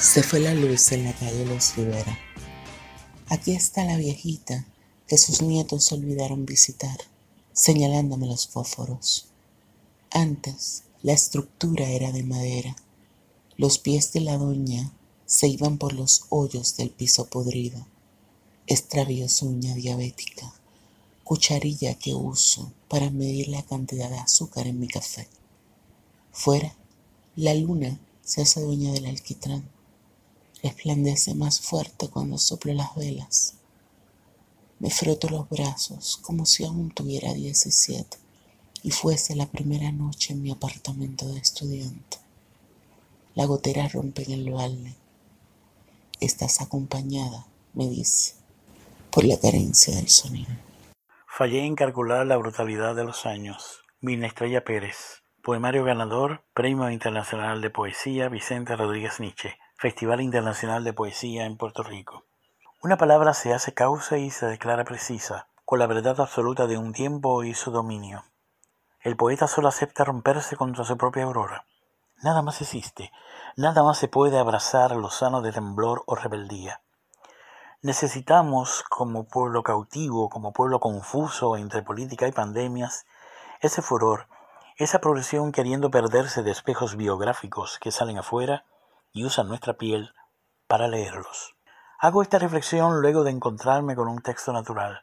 [0.00, 2.18] Se fue la luz en la calle Los Rivera.
[3.28, 4.66] Aquí está la viejita
[5.06, 6.96] que sus nietos olvidaron visitar,
[7.52, 9.26] señalándome los fósforos.
[10.10, 12.76] Antes, la estructura era de madera.
[13.58, 14.90] Los pies de la doña
[15.26, 17.86] se iban por los hoyos del piso podrido.
[18.66, 20.50] Extravío su uña diabética,
[21.24, 25.28] cucharilla que uso para medir la cantidad de azúcar en mi café.
[26.32, 26.74] Fuera,
[27.36, 29.68] la luna se hace dueña del alquitrán
[30.62, 33.54] resplandece más fuerte cuando soplo las velas.
[34.78, 38.16] Me froto los brazos como si aún tuviera 17
[38.82, 42.18] y fuese la primera noche en mi apartamento de estudiante.
[43.34, 44.94] La gotera rompe en el balde.
[46.20, 48.34] Estás acompañada, me dice,
[49.10, 50.50] por la carencia del sonido.
[51.26, 53.80] Fallé en calcular la brutalidad de los años.
[54.00, 59.56] Mina Estrella Pérez, poemario ganador, Premio Internacional de Poesía Vicente Rodríguez Nietzsche.
[59.80, 62.26] Festival Internacional de Poesía en Puerto Rico.
[62.82, 66.92] Una palabra se hace causa y se declara precisa, con la verdad absoluta de un
[66.92, 68.24] tiempo y su dominio.
[69.00, 71.64] El poeta solo acepta romperse contra su propia aurora.
[72.22, 73.10] Nada más existe,
[73.56, 76.82] nada más se puede abrazar lo sano de temblor o rebeldía.
[77.80, 83.06] Necesitamos, como pueblo cautivo, como pueblo confuso entre política y pandemias,
[83.62, 84.26] ese furor,
[84.76, 88.66] esa progresión queriendo perderse de espejos biográficos que salen afuera
[89.12, 90.14] y usan nuestra piel
[90.66, 91.56] para leerlos.
[91.98, 95.02] Hago esta reflexión luego de encontrarme con un texto natural,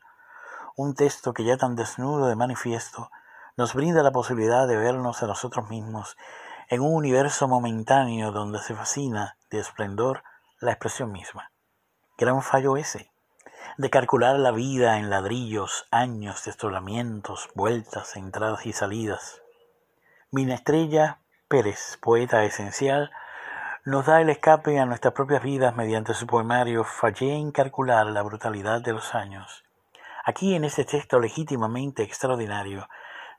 [0.76, 3.10] un texto que ya tan desnudo de manifiesto
[3.56, 6.15] nos brinda la posibilidad de vernos a nosotros mismos
[6.70, 10.24] en un universo momentáneo donde se fascina de esplendor
[10.60, 11.52] la expresión misma.
[12.17, 13.12] Gran fallo ese,
[13.78, 19.41] de calcular la vida en ladrillos, años, destrolamientos, vueltas, entradas y salidas.
[20.32, 23.12] Mina Estrella Pérez, poeta esencial,
[23.88, 28.21] nos da el escape a nuestras propias vidas mediante su poemario Fallé en calcular la
[28.21, 29.63] brutalidad de los años.
[30.26, 32.89] Aquí en este texto legítimamente extraordinario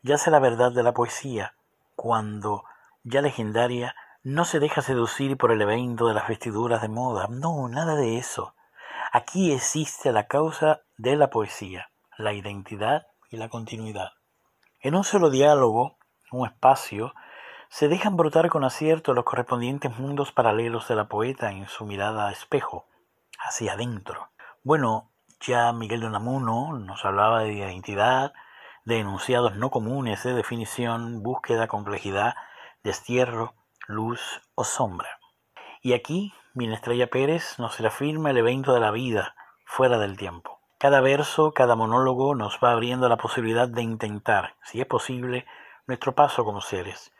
[0.02, 1.52] yace la verdad de la poesía,
[1.94, 2.64] cuando,
[3.04, 7.26] ya legendaria, no se deja seducir por el evento de las vestiduras de moda.
[7.28, 8.54] No, nada de eso.
[9.12, 14.12] Aquí existe la causa de la poesía, la identidad y la continuidad.
[14.80, 15.98] En un solo diálogo,
[16.32, 17.12] un espacio,
[17.68, 22.28] se dejan brotar con acierto los correspondientes mundos paralelos de la poeta en su mirada
[22.28, 22.86] a espejo,
[23.38, 24.30] hacia adentro.
[24.64, 28.32] Bueno, ya Miguel de Unamuno nos hablaba de identidad,
[28.84, 32.34] de enunciados no comunes de definición, búsqueda, complejidad,
[32.82, 33.54] destierro,
[33.86, 35.18] luz o sombra.
[35.82, 40.58] Y aquí, Minestrella Pérez nos reafirma el evento de la vida, fuera del tiempo.
[40.78, 45.46] Cada verso, cada monólogo nos va abriendo la posibilidad de intentar, si es posible,
[45.86, 47.12] nuestro paso como seres,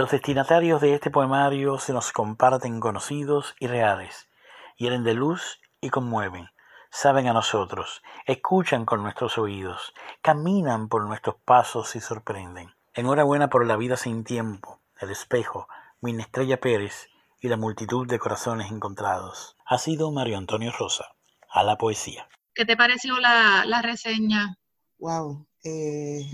[0.00, 4.30] los destinatarios de este poemario se nos comparten conocidos y reales,
[4.78, 6.48] hieren de luz y conmueven,
[6.90, 12.70] saben a nosotros, escuchan con nuestros oídos, caminan por nuestros pasos y sorprenden.
[12.94, 15.68] Enhorabuena por la vida sin tiempo, el espejo,
[16.00, 19.54] Minestrella Pérez y la multitud de corazones encontrados.
[19.66, 21.14] Ha sido Mario Antonio Rosa,
[21.50, 22.26] a la poesía.
[22.54, 24.56] ¿Qué te pareció la, la reseña?
[24.98, 26.24] Wow, eh,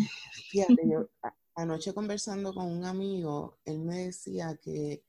[0.51, 1.09] fíjate, yo
[1.57, 5.03] anoche conversando con un amigo, él me decía que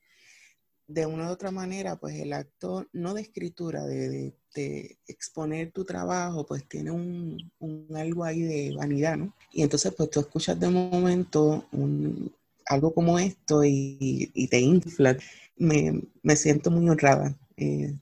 [0.88, 4.34] de una u otra manera, pues el acto, no de escritura, de,
[5.06, 7.38] exponer tu trabajo, pues tiene un,
[7.94, 9.34] algo ahí de vanidad, ¿no?
[9.52, 11.66] Y entonces, pues tú escuchas de momento
[12.66, 15.16] algo como esto y, te infla.
[15.56, 17.94] Me, siento muy honrada, eh,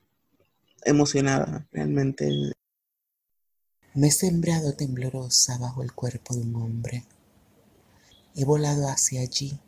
[0.85, 2.31] emocionada realmente.
[3.95, 7.05] Me he sembrado temblorosa bajo el cuerpo de un hombre
[8.39, 9.59] He volado hacia allí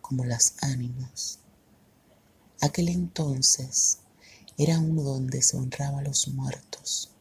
[0.00, 1.38] como las ánimas.
[2.60, 3.98] Aquel entonces
[4.58, 7.12] era uno donde se honraba a los muertos,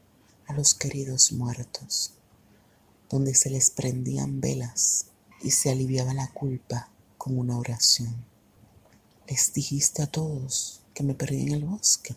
[0.48, 2.14] a los queridos muertos,
[3.08, 5.12] donde se les prendían velas
[5.44, 6.90] y se aliviaba la culpa
[7.20, 8.26] con una oración.
[9.28, 12.16] Les dijiste a todos que me perdí en el bosque.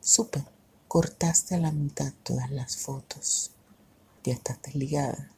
[0.00, 0.42] Supe,
[0.88, 3.50] cortaste a la mitad todas las fotos.
[4.22, 5.33] Ya estás desligada.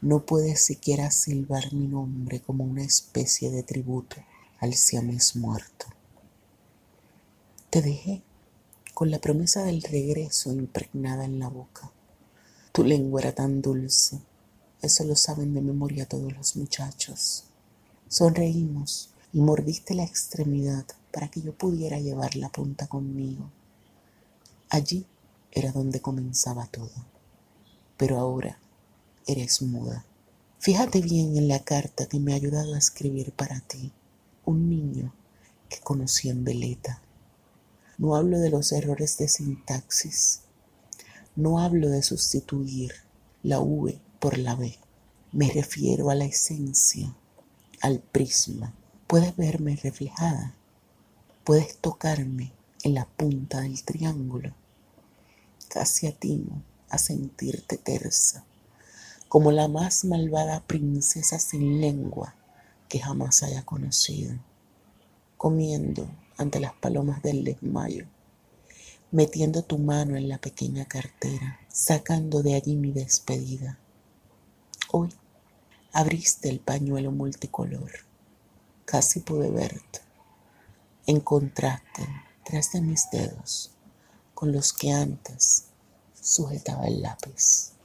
[0.00, 4.16] No puedes siquiera silbar mi nombre como una especie de tributo
[4.60, 5.86] al siamés muerto.
[7.68, 8.22] Te dejé
[8.94, 11.90] con la promesa del regreso impregnada en la boca.
[12.70, 14.20] Tu lengua era tan dulce,
[14.82, 17.46] eso lo saben de memoria todos los muchachos.
[18.06, 23.50] Sonreímos y mordiste la extremidad para que yo pudiera llevar la punta conmigo.
[24.70, 25.06] Allí
[25.50, 26.92] era donde comenzaba todo.
[27.96, 28.60] Pero ahora
[29.28, 30.06] eres muda.
[30.58, 33.92] Fíjate bien en la carta que me ha ayudado a escribir para ti,
[34.46, 35.14] un niño
[35.68, 37.02] que conocí en Veleta.
[37.98, 40.40] No hablo de los errores de sintaxis.
[41.36, 42.92] No hablo de sustituir
[43.42, 44.78] la V por la B.
[45.30, 47.14] Me refiero a la esencia,
[47.82, 48.74] al prisma.
[49.06, 50.54] Puedes verme reflejada.
[51.44, 52.52] Puedes tocarme
[52.82, 54.54] en la punta del triángulo.
[55.68, 58.47] Casi atino a sentirte tersa
[59.28, 62.34] como la más malvada princesa sin lengua
[62.88, 64.34] que jamás haya conocido,
[65.36, 66.08] comiendo
[66.38, 68.06] ante las palomas del desmayo,
[69.10, 73.78] metiendo tu mano en la pequeña cartera, sacando de allí mi despedida.
[74.90, 75.10] Hoy
[75.92, 77.90] abriste el pañuelo multicolor,
[78.86, 80.00] casi pude verte,
[81.06, 82.08] encontraste
[82.44, 83.72] tras de mis dedos
[84.34, 85.64] con los que antes
[86.14, 87.77] sujetaba el lápiz.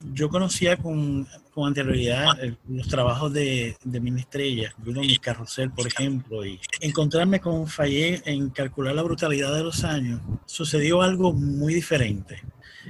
[0.00, 1.26] Yo conocía con,
[1.56, 2.38] anterioridad
[2.68, 8.50] los trabajos de, de Minestrella, incluido mi carrusel, por ejemplo, y encontrarme con Fallé en
[8.50, 12.40] calcular la brutalidad de los años, sucedió algo muy diferente.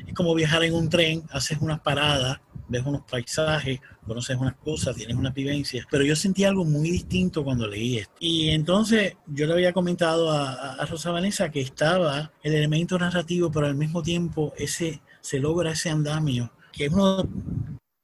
[0.07, 4.95] Es como viajar en un tren, haces unas paradas, ves unos paisajes, conoces unas cosas,
[4.95, 8.13] tienes una vivencia, pero yo sentí algo muy distinto cuando leí esto.
[8.21, 13.51] Y entonces yo le había comentado a, a Rosa Vanessa que estaba el elemento narrativo,
[13.51, 17.29] pero al mismo tiempo ese, se logra ese andamio que es uno de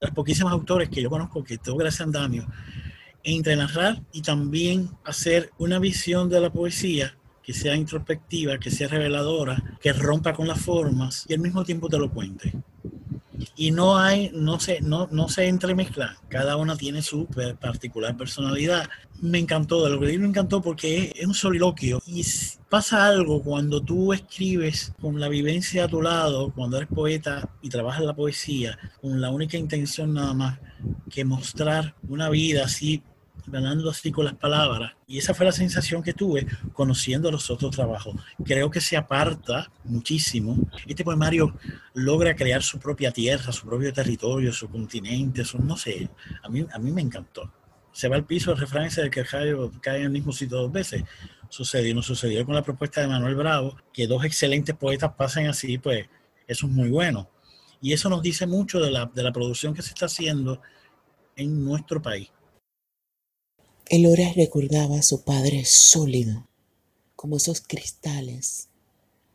[0.00, 2.46] los poquísimos autores que yo conozco que logra ese andamio
[3.22, 8.88] entre narrar y también hacer una visión de la poesía que sea introspectiva, que sea
[8.88, 12.52] reveladora, que rompa con las formas y al mismo tiempo te lo cuente
[13.56, 17.26] y no hay, no se, no, no se entremezcla, cada una tiene su
[17.60, 18.88] particular personalidad.
[19.20, 22.24] Me encantó, de lo que leí me encantó porque es, un soliloquio y
[22.68, 27.68] pasa algo cuando tú escribes con la vivencia a tu lado, cuando eres poeta y
[27.68, 30.58] trabajas la poesía, con la única intención nada más
[31.10, 33.02] que mostrar una vida así
[33.46, 34.92] ganando así con las palabras.
[35.06, 38.16] Y esa fue la sensación que tuve conociendo los otros trabajos.
[38.44, 40.56] Creo que se aparta muchísimo.
[40.86, 41.54] Este poemario
[41.94, 46.08] logra crear su propia tierra, su propio territorio, su continente, su, no sé,
[46.42, 47.50] a mí, a mí me encantó.
[47.92, 49.26] Se va al piso el refrán ese de que el
[49.80, 51.04] cae en el mismo sitio dos veces.
[51.48, 55.78] Sucedió, no sucedió con la propuesta de Manuel Bravo, que dos excelentes poetas pasen así,
[55.78, 56.08] pues
[56.48, 57.30] eso es muy bueno.
[57.80, 60.60] Y eso nos dice mucho de la, de la producción que se está haciendo
[61.36, 62.30] en nuestro país.
[63.90, 66.48] Elora recordaba a su padre sólido,
[67.16, 68.68] como esos cristales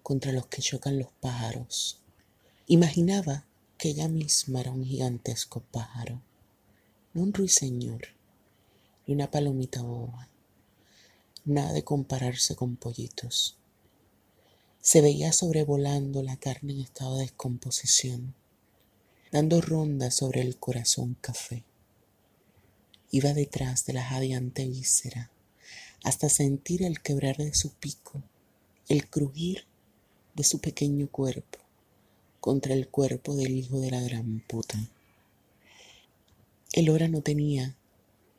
[0.01, 1.99] contra los que chocan los pájaros.
[2.65, 3.45] Imaginaba
[3.77, 6.19] que ella misma era un gigantesco pájaro,
[7.13, 8.07] no un ruiseñor,
[9.05, 10.27] ni una palomita boba,
[11.45, 13.55] nada de compararse con pollitos.
[14.81, 18.33] Se veía sobrevolando la carne en estado de descomposición,
[19.31, 21.68] dando rondas sobre el corazón café
[23.11, 25.31] Iba detrás de la jadeante víscera
[26.03, 28.21] hasta sentir el quebrar de su pico,
[28.87, 29.65] el crujir
[30.35, 31.57] de su pequeño cuerpo
[32.39, 34.77] contra el cuerpo del hijo de la gran puta.
[36.71, 37.75] El hora no tenía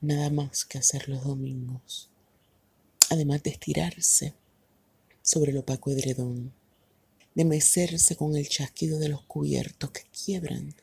[0.00, 2.08] nada más que hacer los domingos,
[3.10, 4.34] además de estirarse
[5.20, 6.52] sobre el opaco edredón,
[7.34, 10.74] de mecerse con el chasquido de los cubiertos que quiebran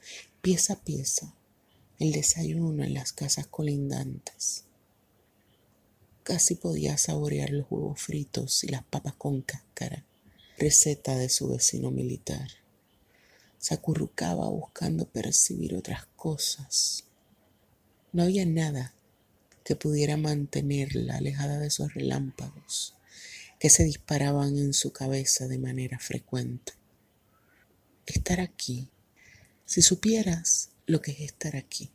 [0.41, 1.33] pieza a pieza
[1.99, 4.65] el desayuno en las casas colindantes.
[6.23, 10.05] Casi podía saborear los huevos fritos y las papas con cáscara,
[10.57, 12.47] receta de su vecino militar.
[13.57, 17.05] Se acurrucaba buscando percibir otras cosas.
[18.11, 18.93] No había nada
[19.63, 22.93] que pudiera mantenerla alejada de esos relámpagos
[23.59, 26.73] que se disparaban en su cabeza de manera frecuente.
[28.05, 28.89] Estar aquí,
[29.65, 31.91] si supieras lo que es estar aquí.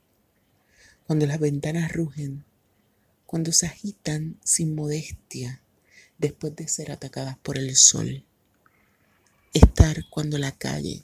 [1.06, 2.44] Cuando las ventanas rugen,
[3.26, 5.62] cuando se agitan sin modestia
[6.18, 8.24] después de ser atacadas por el sol.
[9.54, 11.02] Estar cuando la calle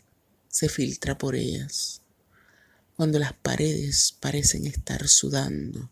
[0.48, 2.02] se filtra por ellas,
[2.96, 5.90] cuando las paredes parecen estar sudando,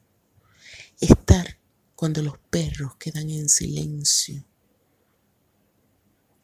[1.01, 1.57] estar
[1.95, 4.45] cuando los perros quedan en silencio,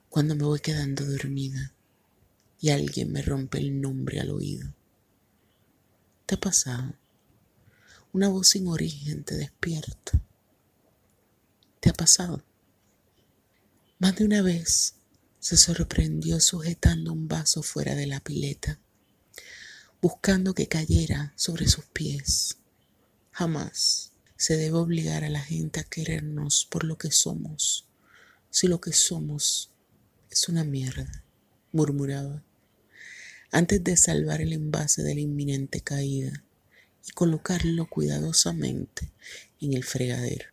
[0.08, 1.72] cuando me voy quedando dormida
[2.60, 4.72] y alguien me rompe el nombre al oído.
[6.32, 6.94] ¿Te ha pasado?
[8.14, 10.18] Una voz sin origen te despierta.
[11.78, 12.42] ¿Te ha pasado?
[13.98, 14.94] Más de una vez
[15.40, 18.80] se sorprendió sujetando un vaso fuera de la pileta,
[20.00, 22.56] buscando que cayera sobre sus pies.
[23.32, 27.84] Jamás se debe obligar a la gente a querernos por lo que somos,
[28.48, 29.68] si lo que somos
[30.30, 31.26] es una mierda,
[31.72, 32.42] murmuraba,
[33.52, 36.42] antes de salvar el envase de la inminente caída
[37.06, 39.12] y colocarlo cuidadosamente
[39.60, 40.46] en el fregadero.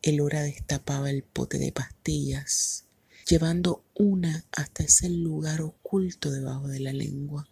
[0.00, 2.86] El hora destapaba el pote de pastillas
[3.28, 7.48] llevando una hasta ese lugar oculto debajo de la lengua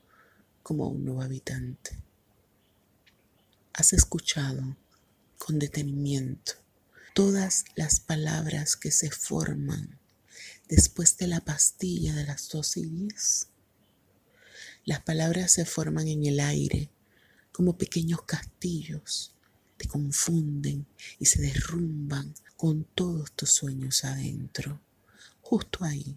[0.62, 1.96] como un nuevo habitante.
[3.72, 4.76] Has escuchado
[5.38, 6.54] con detenimiento
[7.14, 9.98] todas las palabras que se forman
[10.68, 12.86] después de la pastilla de las doce y
[14.84, 16.88] Las palabras se forman en el aire
[17.52, 19.34] como pequeños castillos,
[19.76, 20.86] te confunden
[21.18, 24.80] y se derrumban con todos tus sueños adentro.
[25.42, 26.16] Justo ahí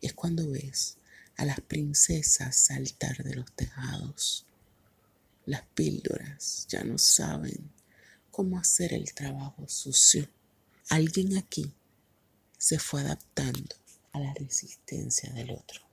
[0.00, 0.96] es cuando ves
[1.36, 4.46] a las princesas saltar de los tejados.
[5.44, 7.70] Las píldoras ya no saben
[8.30, 10.28] cómo hacer el trabajo sucio.
[10.88, 11.72] Alguien aquí
[12.56, 13.76] se fue adaptando
[14.12, 15.87] a la resistencia del otro.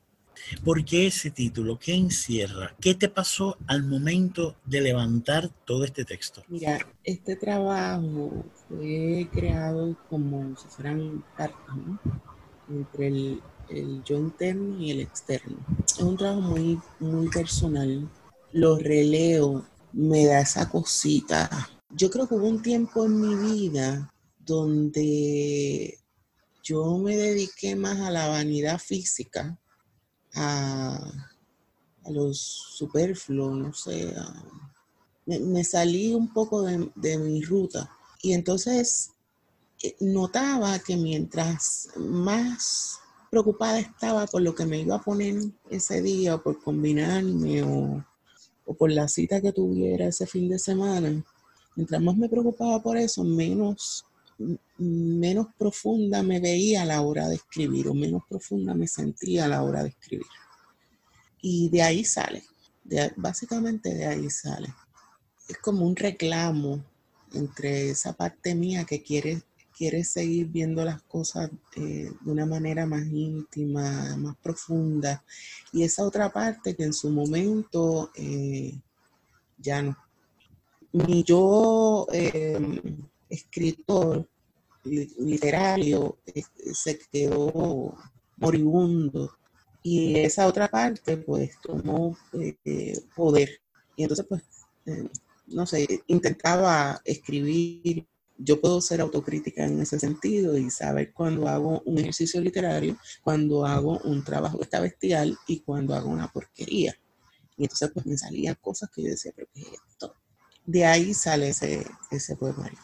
[0.63, 1.79] ¿Por qué ese título?
[1.79, 2.75] ¿Qué encierra?
[2.79, 6.43] ¿Qué te pasó al momento de levantar todo este texto?
[6.47, 11.99] Mira, este trabajo fue creado como si fueran cartas, ¿no?
[12.69, 15.57] entre el, yo interno y el externo.
[15.85, 18.09] Es un trabajo muy, muy personal.
[18.51, 21.49] Lo releo, me da esa cosita.
[21.89, 25.97] Yo creo que hubo un tiempo en mi vida donde
[26.63, 29.57] yo me dediqué más a la vanidad física,
[30.35, 30.99] a,
[32.07, 34.13] los superfluos, no sé,
[35.25, 37.89] me, salí un poco de, de mi ruta.
[38.21, 39.11] Y entonces
[39.81, 45.35] eh, notaba que mientras más preocupada estaba por lo que me iba a poner
[45.69, 48.03] ese día, o por combinarme o,
[48.77, 51.23] por la cita que tuviera ese fin de semana,
[51.75, 54.05] mientras más me preocupaba por eso, menos,
[54.77, 59.47] menos profunda me veía a la hora de escribir o menos profunda me sentía a
[59.47, 60.27] la hora de escribir.
[61.41, 62.43] Y de ahí sale,
[63.15, 64.73] básicamente de ahí sale.
[65.47, 66.83] Es como un reclamo
[67.33, 69.43] entre esa parte mía que quiere
[69.77, 75.23] quieres seguir viendo las cosas eh, de una manera más íntima, más profunda.
[75.73, 78.73] Y esa otra parte que en su momento eh,
[79.57, 79.97] ya no.
[80.93, 82.79] Ni yo, em,
[83.29, 84.27] escritor
[84.83, 86.17] literario,
[86.73, 87.97] se quedó
[88.37, 89.37] moribundo.
[89.83, 93.49] Y esa otra parte, pues, tomó eh, poder.
[93.95, 94.43] Y entonces, pues,
[95.47, 98.07] no sé, intentaba escribir
[98.37, 103.65] yo puedo ser autocrítica en ese sentido y saber cuando hago un ejercicio literario, cuando
[103.65, 106.95] hago un trabajo está bestial y cuando hago una porquería.
[107.57, 110.15] Y entonces pues me salían cosas que yo decía, pero ¿qué es esto?
[110.65, 112.79] De ahí sale ese, ese poemario.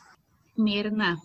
[0.64, 1.20] Mirna,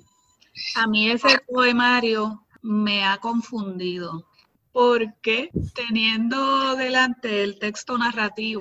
[0.75, 4.27] a mí ese poemario me ha confundido
[4.73, 8.61] porque teniendo delante el texto narrativo,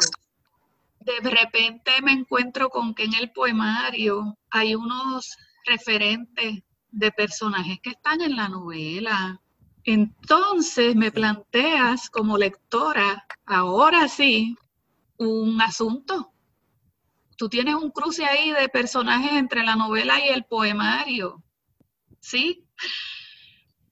[0.99, 7.91] de repente me encuentro con que en el poemario hay unos referentes de personajes que
[7.91, 9.39] están en la novela.
[9.83, 14.57] Entonces me planteas como lectora, ahora sí,
[15.17, 16.31] un asunto.
[17.35, 21.43] Tú tienes un cruce ahí de personajes entre la novela y el poemario.
[22.19, 22.65] ¿Sí?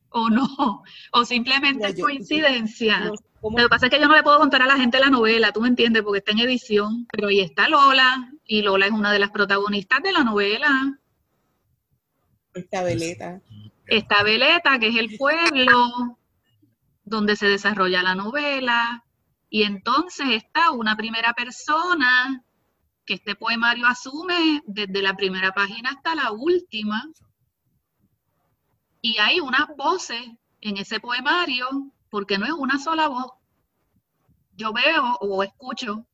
[0.10, 0.84] ¿O no?
[1.12, 3.12] ¿O simplemente es coincidencia?
[3.42, 5.52] Lo que pasa es que yo no le puedo contar a la gente la novela,
[5.52, 9.12] tú me entiendes, porque está en edición, pero ahí está Lola, y Lola es una
[9.12, 10.98] de las protagonistas de la novela.
[12.54, 13.42] Esta veleta.
[13.88, 16.18] Esta veleta, que es el pueblo
[17.04, 19.04] donde se desarrolla la novela.
[19.50, 22.44] Y entonces está una primera persona
[23.06, 27.04] que este poemario asume desde la primera página hasta la última.
[29.02, 30.24] Y hay unas voces
[30.62, 33.32] en ese poemario, porque no es una sola voz.
[34.56, 36.08] Yo veo o escucho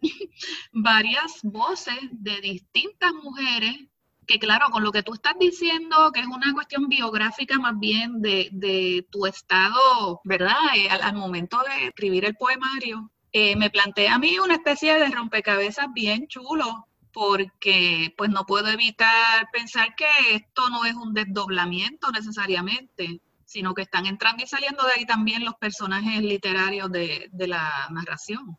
[0.72, 3.88] varias voces de distintas mujeres
[4.26, 8.20] que claro, con lo que tú estás diciendo, que es una cuestión biográfica más bien
[8.20, 10.56] de, tu estado, ¿verdad?
[10.76, 15.10] Eh, al, momento de escribir el poemario, eh, me plantea a mí una especie de
[15.10, 22.12] rompecabezas bien chulo, porque pues no puedo evitar pensar que esto no es un desdoblamiento
[22.12, 27.48] necesariamente, sino que están entrando y saliendo de ahí también los personajes literarios de, de
[27.48, 28.56] la narración.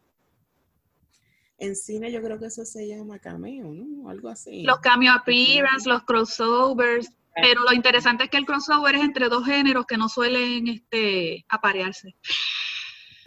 [1.58, 4.10] En cine yo creo que eso se llama cameo, ¿no?
[4.10, 4.64] Algo así.
[4.64, 7.10] Los cameo appearance, los crossovers.
[7.34, 11.46] Pero lo interesante es que el crossover es entre dos géneros que no suelen este,
[11.50, 12.16] aparearse.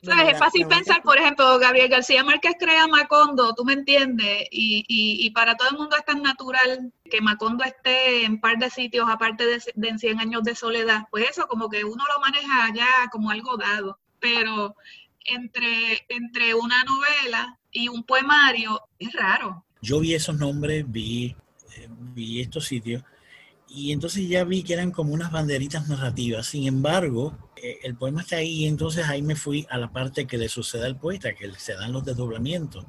[0.02, 5.30] Es fácil pensar, por ejemplo, Gabriel García Márquez crea Macondo, tú me entiendes, y, y,
[5.30, 9.44] para todo el mundo es tan natural que Macondo esté en par de sitios aparte
[9.44, 11.06] de, de en 100 años de soledad.
[11.10, 13.98] Pues eso, como que uno lo maneja ya como algo dado.
[14.20, 14.74] Pero
[15.24, 19.64] entre, entre una novela y un poemario es raro.
[19.80, 21.36] Yo vi esos nombres, vi,
[21.76, 23.02] eh, vi estos sitios
[23.68, 26.46] y entonces ya vi que eran como unas banderitas narrativas.
[26.46, 27.36] Sin embargo,
[27.82, 30.86] el poema está ahí y entonces ahí me fui a la parte que le sucede
[30.86, 32.84] al poeta, que se dan los desdoblamientos,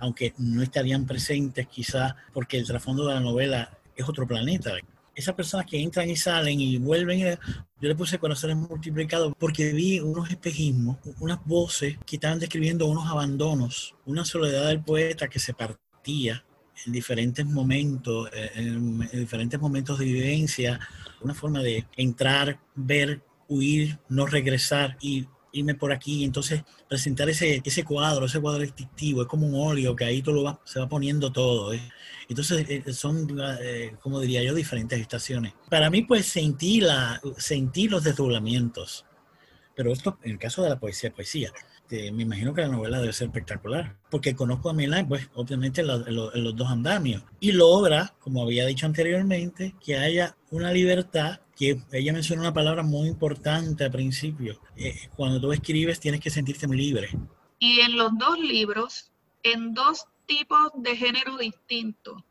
[0.00, 4.72] aunque no estarían presentes quizá porque el trasfondo de la novela es otro planeta.
[5.14, 7.38] Esas personas que entran y salen y vuelven, eh,
[7.80, 13.06] yo le puse corazones multiplicados porque vi unos espejismos, unas voces que estaban describiendo unos
[13.06, 16.42] abandonos, una soledad del poeta que se partía
[16.86, 20.80] en diferentes momentos, eh, en, diferentes momentos de vivencia,
[21.20, 27.60] una forma de entrar, ver, huir, no regresar y irme por aquí, entonces presentar ese,
[27.64, 30.80] ese cuadro, ese cuadro distintivo, es como un óleo que ahí todo lo va, se
[30.80, 31.72] va poniendo todo.
[31.72, 31.80] ¿eh?
[32.28, 33.28] Entonces eh, son,
[33.60, 35.52] eh, como diría yo, diferentes estaciones.
[35.68, 39.04] Para mí, pues sentí, la, sentí los desdoblamientos,
[39.74, 41.52] pero esto en el caso de la poesía, poesía.
[42.12, 46.06] Me imagino que la novela debe ser espectacular, porque conozco a Milán, pues obviamente los,
[46.08, 52.12] los dos andamios, y logra, como había dicho anteriormente, que haya una libertad que ella
[52.12, 54.60] mencionó una palabra muy importante al principio.
[54.76, 57.10] Eh, cuando tú escribes tienes que sentirte muy libre.
[57.58, 59.12] Y en los dos libros,
[59.42, 62.22] en dos tipos de género distintos,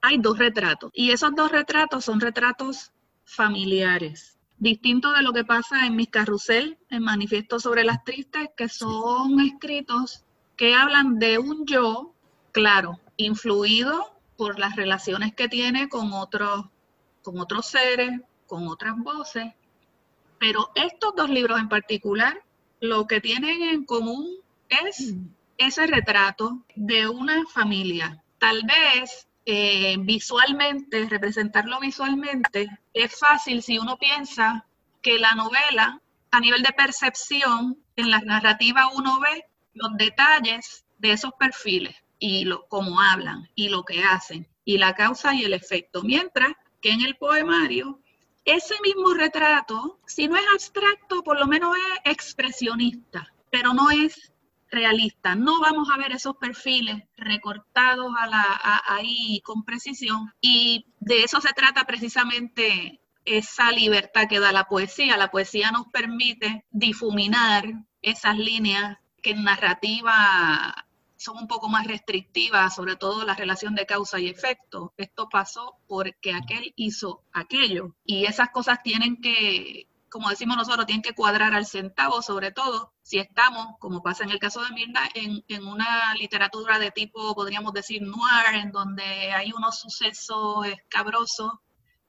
[0.00, 0.90] hay dos retratos.
[0.94, 2.92] Y esos dos retratos son retratos
[3.24, 8.68] familiares, distintos de lo que pasa en mis carrusel, en Manifiesto sobre las Tristes, que
[8.68, 10.24] son escritos
[10.56, 12.14] que hablan de un yo,
[12.52, 16.66] claro, influido por las relaciones que tiene con otros,
[17.22, 19.52] con otros seres, con otras voces,
[20.38, 22.42] pero estos dos libros en particular,
[22.80, 24.28] lo que tienen en común
[24.68, 25.26] es mm.
[25.58, 28.22] ese retrato de una familia.
[28.38, 34.66] Tal vez eh, visualmente, representarlo visualmente, es fácil si uno piensa
[35.02, 41.12] que la novela, a nivel de percepción, en la narrativa uno ve los detalles de
[41.12, 45.54] esos perfiles y lo, cómo hablan y lo que hacen y la causa y el
[45.54, 46.02] efecto.
[46.02, 48.00] Mientras que en el poemario
[48.44, 54.29] ese mismo retrato, si no es abstracto, por lo menos es expresionista, pero no es
[54.70, 55.34] realista.
[55.34, 61.40] No vamos a ver esos perfiles recortados a la, ahí con precisión y de eso
[61.40, 65.16] se trata precisamente esa libertad que da la poesía.
[65.16, 67.64] La poesía nos permite difuminar
[68.02, 70.86] esas líneas que en narrativa
[71.20, 74.94] son un poco más restrictivas, sobre todo la relación de causa y efecto.
[74.96, 77.94] Esto pasó porque aquel hizo aquello.
[78.06, 82.92] Y esas cosas tienen que, como decimos nosotros, tienen que cuadrar al centavo, sobre todo
[83.02, 87.72] si estamos, como pasa en el caso de Mirna, en, una literatura de tipo, podríamos
[87.72, 91.52] decir, noir, en donde hay unos sucesos escabrosos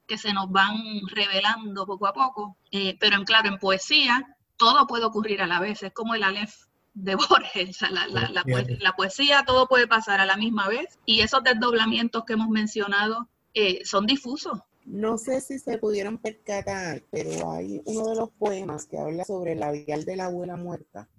[0.07, 0.77] que se nos van
[1.07, 2.57] revelando poco a poco.
[2.71, 5.83] Eh, pero en claro, en poesía, todo puede ocurrir a la vez.
[5.83, 6.53] Es como el Aleph
[6.93, 12.25] de Borges, la, la, poesía, todo puede pasar a la misma vez y esos desdoblamientos
[12.25, 14.59] que hemos mencionado eh, son difusos.
[14.91, 19.55] No sé si se pudieron percatar, pero hay uno de los poemas que habla sobre
[19.55, 21.09] la vial de la abuela muerta.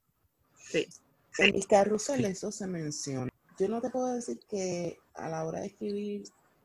[0.70, 0.86] Sí.
[1.38, 3.30] En mi carrusel eso se menciona.
[3.58, 6.24] Yo no te puedo decir que a la hora de escribir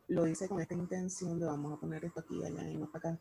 [0.10, 3.18] lo hice con esta intención de vamos a poner esto aquí, allá y no acá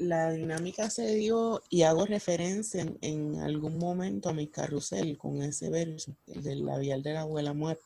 [0.00, 5.68] la dinámica se dio y hago referencia en, algún momento a mi carrusel con ese
[5.68, 7.84] verso, el del labial de la abuela muerta.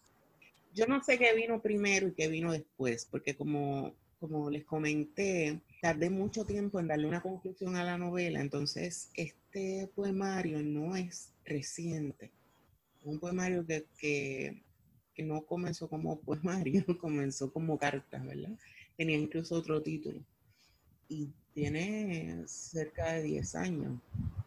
[0.72, 3.92] Yo no sé qué vino primero y qué vino después, porque como,
[4.28, 9.90] como les comenté, tardé mucho tiempo en darle una conclusión a la novela, entonces este
[9.94, 12.30] poemario no es reciente.
[13.04, 14.62] Un poemario que, que,
[15.14, 18.58] que no comenzó como poemario, comenzó como carta, ¿verdad?
[18.96, 20.20] Tenía incluso otro título.
[21.06, 24.00] Y tiene cerca de 10 años.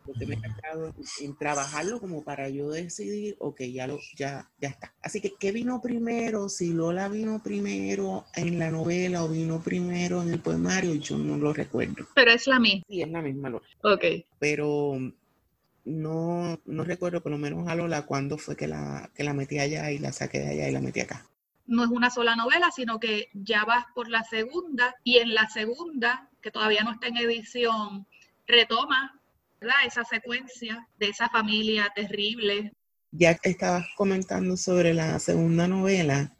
[0.07, 4.49] Lo que me ha tardado en trabajarlo como para yo decidir, ok, ya, lo, ya,
[4.59, 4.93] ya está.
[5.01, 6.49] Así que, ¿qué vino primero?
[6.49, 11.37] Si Lola vino primero en la novela o vino primero en el poemario, yo no
[11.37, 12.07] lo recuerdo.
[12.15, 12.83] Pero es la misma.
[12.87, 13.67] Sí, es la misma Lola.
[13.83, 14.05] Ok.
[14.39, 14.97] Pero
[15.85, 19.59] no, no recuerdo por lo menos a Lola cuándo fue que la, que la metí
[19.59, 21.27] allá y la saqué de allá y la metí acá
[21.67, 25.49] no es una sola novela, sino que ya vas por la segunda y en la
[25.49, 28.07] segunda, que todavía no está en edición,
[28.47, 29.19] retoma
[29.85, 32.73] esa secuencia de esa familia terrible.
[33.11, 36.35] Ya estabas comentando sobre la segunda novela,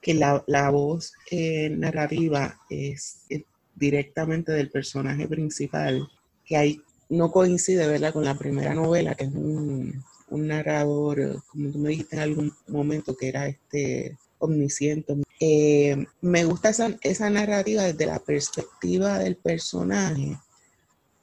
[0.00, 3.26] que la, voz eh, narrativa es,
[3.74, 6.08] directamente del personaje principal,
[6.44, 8.12] que ahí no coincide ¿verdad?
[8.12, 12.52] con la primera novela, que es un, un narrador, como tú me dijiste en algún
[12.68, 15.14] momento, que era este omnisciente.
[15.38, 20.38] Eh, me gusta esa, esa narrativa desde la perspectiva del personaje,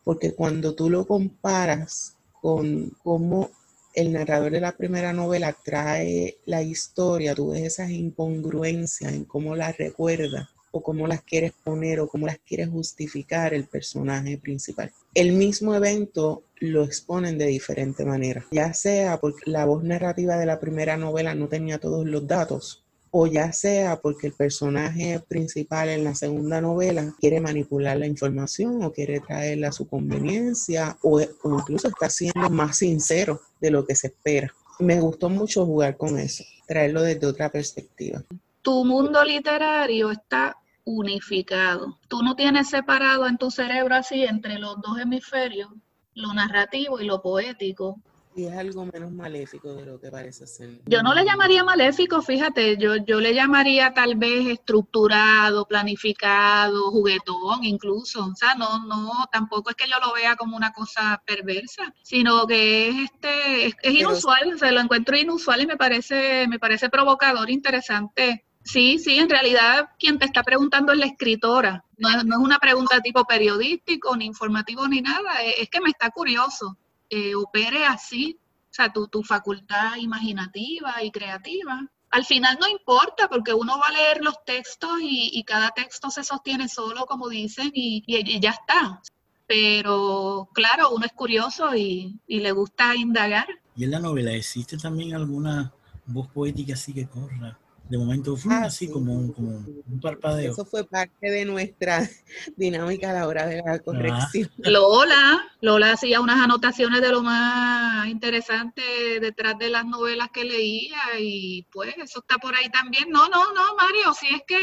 [0.08, 3.52] porque cuando tú lo comparas con cómo
[3.94, 9.54] el narrador de la primera novela trae la historia, tú ves esas incongruencias en cómo
[9.58, 14.94] las recuerda o cómo las quieres poner o cómo las quieres justificar el personaje principal.
[15.14, 20.46] El mismo evento lo exponen de diferente manera, ya sea porque la voz narrativa de
[20.46, 22.87] la primera novela no tenía todos los datos
[23.20, 28.84] o ya sea porque el personaje principal en la segunda novela quiere manipular la información
[28.84, 33.96] o quiere traerla a su conveniencia o, incluso está siendo más sincero de lo que
[33.96, 34.54] se espera.
[34.78, 38.22] Me gustó mucho jugar con eso, traerlo desde otra perspectiva.
[38.62, 41.98] Tu mundo literario está unificado.
[42.08, 45.72] Tú no tienes separado en tu cerebro así entre los dos hemisferios,
[46.14, 48.00] lo narrativo y lo poético,
[48.38, 50.70] y es algo menos maléfico de lo que parece ser.
[50.86, 57.64] Yo no le llamaría maléfico, fíjate, yo, yo le llamaría tal vez estructurado, planificado, juguetón
[57.64, 58.26] incluso.
[58.26, 62.46] O sea, no, no, tampoco es que yo lo vea como una cosa perversa, sino
[62.46, 67.50] que es este, es, inusual, se lo encuentro inusual y me parece, me parece provocador,
[67.50, 68.46] interesante.
[68.64, 71.86] Sí, sí, en realidad quien te está preguntando es la escritora.
[71.98, 75.42] No es, no es una pregunta tipo periodístico, ni informativo, ni nada.
[75.42, 76.78] Es, que me está curioso
[77.10, 78.40] eh, opere así,
[78.70, 81.90] o sea, tu, tu facultad imaginativa y creativa.
[82.10, 86.24] Al final no importa porque uno va a leer los textos y, cada texto se
[86.24, 88.04] sostiene solo, como dicen, y,
[88.40, 89.02] ya está.
[89.46, 93.48] Pero claro, uno es curioso y, y le gusta indagar.
[93.76, 95.74] ¿Y en la novela existe también alguna
[96.06, 97.58] voz poética así que corra?
[97.90, 100.52] De momento fue ah, así como, un, como, un, parpadeo.
[100.52, 102.08] Eso fue parte de nuestra
[102.58, 103.80] dinámica a la hora de la ah.
[103.80, 104.50] corrección.
[104.58, 108.82] Lola, Lola hacía unas anotaciones de lo más interesante
[109.22, 113.10] detrás de las novelas que leía y pues eso está por ahí también.
[113.10, 114.58] No, no, no, Mario, si es que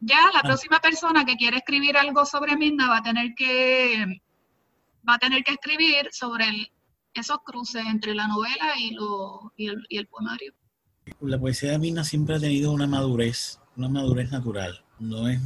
[0.00, 0.42] ya la ah.
[0.42, 4.20] próxima persona que quiere escribir algo sobre Mirna va a tener que
[5.08, 6.72] va a tener que escribir sobre
[7.14, 10.52] esos cruces entre la novela y, lo, y, el, y el poemario
[11.20, 14.84] la poesía de Mina siempre ha tenido una madurez, una madurez natural.
[14.98, 15.40] No es,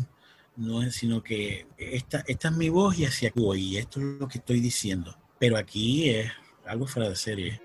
[0.56, 4.38] no es sino que esta, es mi voz y hacia y esto es lo que
[4.38, 5.16] estoy diciendo.
[5.38, 6.30] Pero aquí es
[6.66, 7.60] algo fuera de serie.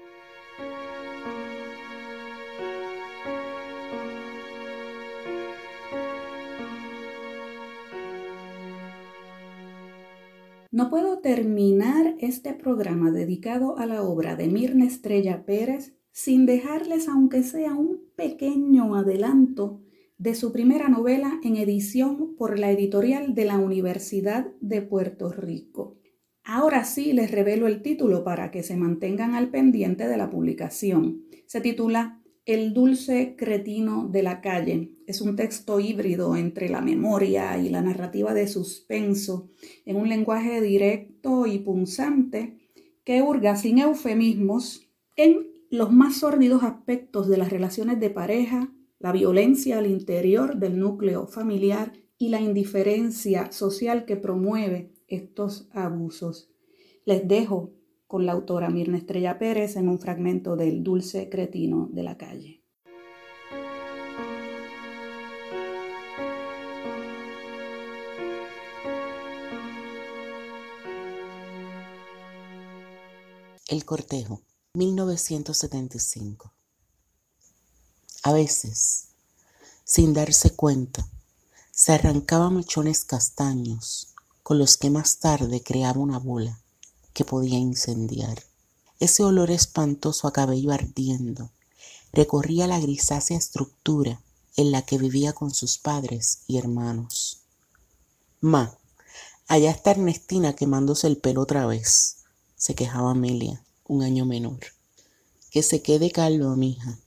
[10.72, 17.08] No puedo terminar este programa dedicado a la obra de Mirna Estrella Pérez sin dejarles
[17.10, 19.84] aunque sea un pequeño adelanto
[20.18, 26.00] de su primera novela en edición por la editorial de la Universidad de Puerto Rico.
[26.44, 31.22] Ahora sí les revelo el título para que se mantengan al pendiente de la publicación.
[31.46, 34.94] Se titula El dulce cretino de la calle.
[35.06, 39.52] Es un texto híbrido entre la memoria y la narrativa de suspenso,
[39.86, 42.58] en un lenguaje directo y punzante
[43.04, 49.12] que hurga sin eufemismos en los más sórdidos aspectos de las relaciones de pareja, la
[49.12, 56.52] violencia al interior del núcleo familiar y la indiferencia social que promueve estos abusos.
[57.06, 57.74] Les dejo
[58.08, 62.64] con la autora Mirna Estrella Pérez en un fragmento del Dulce Cretino de la calle.
[73.70, 74.42] El cortejo.
[74.78, 76.54] 1975.
[78.22, 79.08] A veces,
[79.84, 81.10] sin darse cuenta,
[81.72, 84.10] se arrancaba mechones castaños
[84.44, 86.62] con los que más tarde creaba una bola
[87.14, 88.44] que podía incendiar.
[89.00, 91.50] Ese olor espantoso a cabello ardiendo
[92.14, 94.22] recorría la grisácea estructura
[94.58, 97.40] en la que vivía con sus padres y hermanos.
[98.42, 98.78] Ma,
[99.48, 102.18] allá está Ernestina quemándose el pelo otra vez,
[102.56, 104.60] se quejaba Amelia, un año menor.
[105.52, 107.00] Que se quede calvo, mija.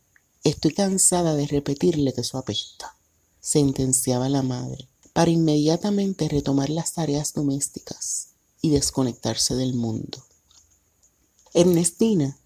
[0.43, 2.97] Estoy cansada de repetirle que eso apesta,
[3.41, 8.29] sentenciaba la madre, para inmediatamente retomar las tareas domésticas
[8.63, 10.25] y desconectarse del mundo.
[11.53, 12.39] Ernestina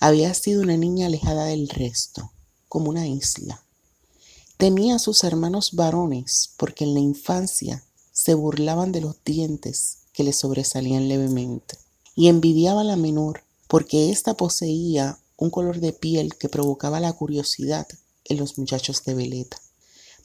[0.00, 2.32] había sido una niña alejada del resto,
[2.68, 3.62] como una isla.
[4.56, 10.24] Temía a sus hermanos varones porque en la infancia se burlaban de los dientes que
[10.24, 11.78] le sobresalían levemente
[12.16, 17.12] y envidiaba a la menor porque ésta poseía un color de piel que provocaba la
[17.12, 17.86] curiosidad
[18.24, 19.60] en los muchachos de Veleta.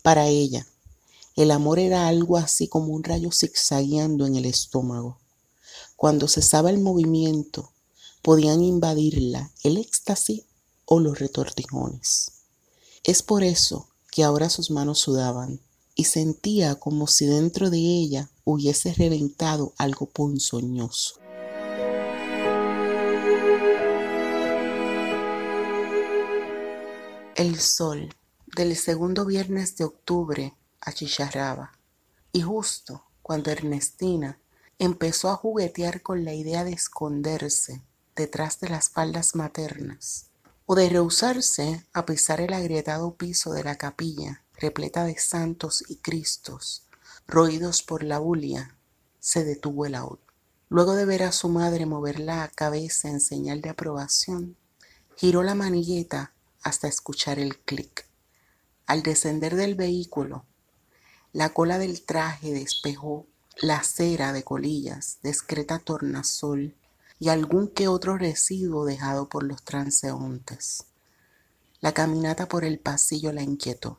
[0.02, 0.66] Para ella,
[1.36, 5.20] el amor era algo así como un rayo zigzagueando en el estómago.
[5.96, 7.72] Cuando cesaba el movimiento,
[8.22, 10.44] podían invadirla el éxtasis
[10.86, 12.32] o los retortijones.
[13.04, 15.60] Es por eso que ahora sus manos sudaban
[15.96, 21.22] y sentía como si dentro de ella hubiese reventado algo ponzoñoso.
[27.36, 28.14] El sol
[28.56, 31.72] del segundo viernes de octubre achicharraba
[32.32, 34.38] y justo cuando Ernestina
[34.78, 37.82] empezó a juguetear con la idea de esconderse
[38.16, 40.28] detrás de las faldas maternas,
[40.68, 45.96] o de rehusarse a pisar el agrietado piso de la capilla, repleta de santos y
[45.96, 46.84] cristos,
[47.26, 48.78] roídos por la bulia,
[49.20, 50.22] se detuvo el auto.
[50.70, 54.56] Luego de ver a su madre mover la cabeza en señal de aprobación,
[55.16, 58.07] giró la manigueta hasta escuchar el clic.
[58.86, 60.45] Al descender del vehículo,
[61.32, 63.26] la cola del traje despejó
[63.61, 66.76] la cera de colillas, discreta tornasol
[67.20, 70.86] y algún que otro residuo dejado por los transeúntes.
[71.80, 73.97] La caminata por el pasillo la inquietó.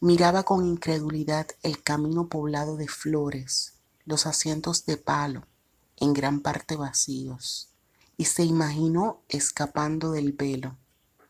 [0.00, 3.74] Miraba con incredulidad el camino poblado de flores,
[4.04, 5.46] los asientos de palo,
[5.96, 7.68] en gran parte vacíos,
[8.16, 10.76] y se imaginó escapando del velo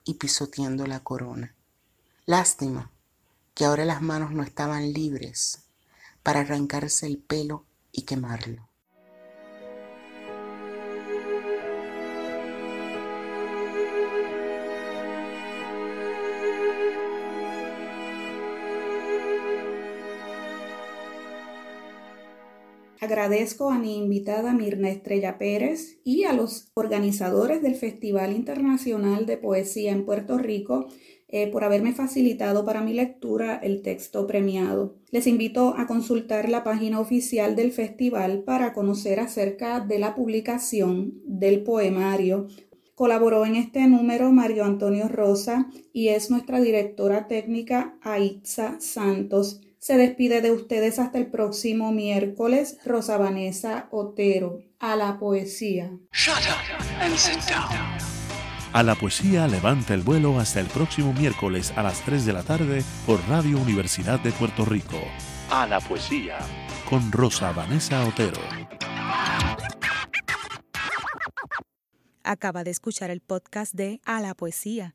[0.05, 1.55] y pisoteando la corona.
[2.26, 2.90] Lástima
[3.55, 5.64] que ahora las manos no estaban libres
[6.22, 8.68] para arrancarse el pelo y quemarlo.
[23.03, 29.36] Agradezco a mi invitada Mirna Estrella Pérez y a los organizadores del Festival Internacional de
[29.36, 30.86] Poesía en Puerto Rico
[31.26, 34.94] eh, por haberme facilitado para mi lectura el texto premiado.
[35.11, 41.14] Les invito a consultar la página oficial del festival para conocer acerca de la publicación
[41.24, 42.46] del poemario.
[42.94, 49.61] Colaboró en este número Mario Antonio Rosa y es nuestra directora técnica Aitza Santos.
[49.82, 55.90] Se despide de ustedes hasta el próximo miércoles, Rosa Vanessa Otero, a la poesía.
[58.72, 62.44] A la poesía levanta el vuelo hasta el próximo miércoles a las 3 de la
[62.44, 65.00] tarde por Radio Universidad de Puerto Rico.
[65.50, 66.38] A la poesía
[66.88, 68.40] con Rosa Vanessa Otero.
[72.22, 74.94] Acaba de escuchar el podcast de A la poesía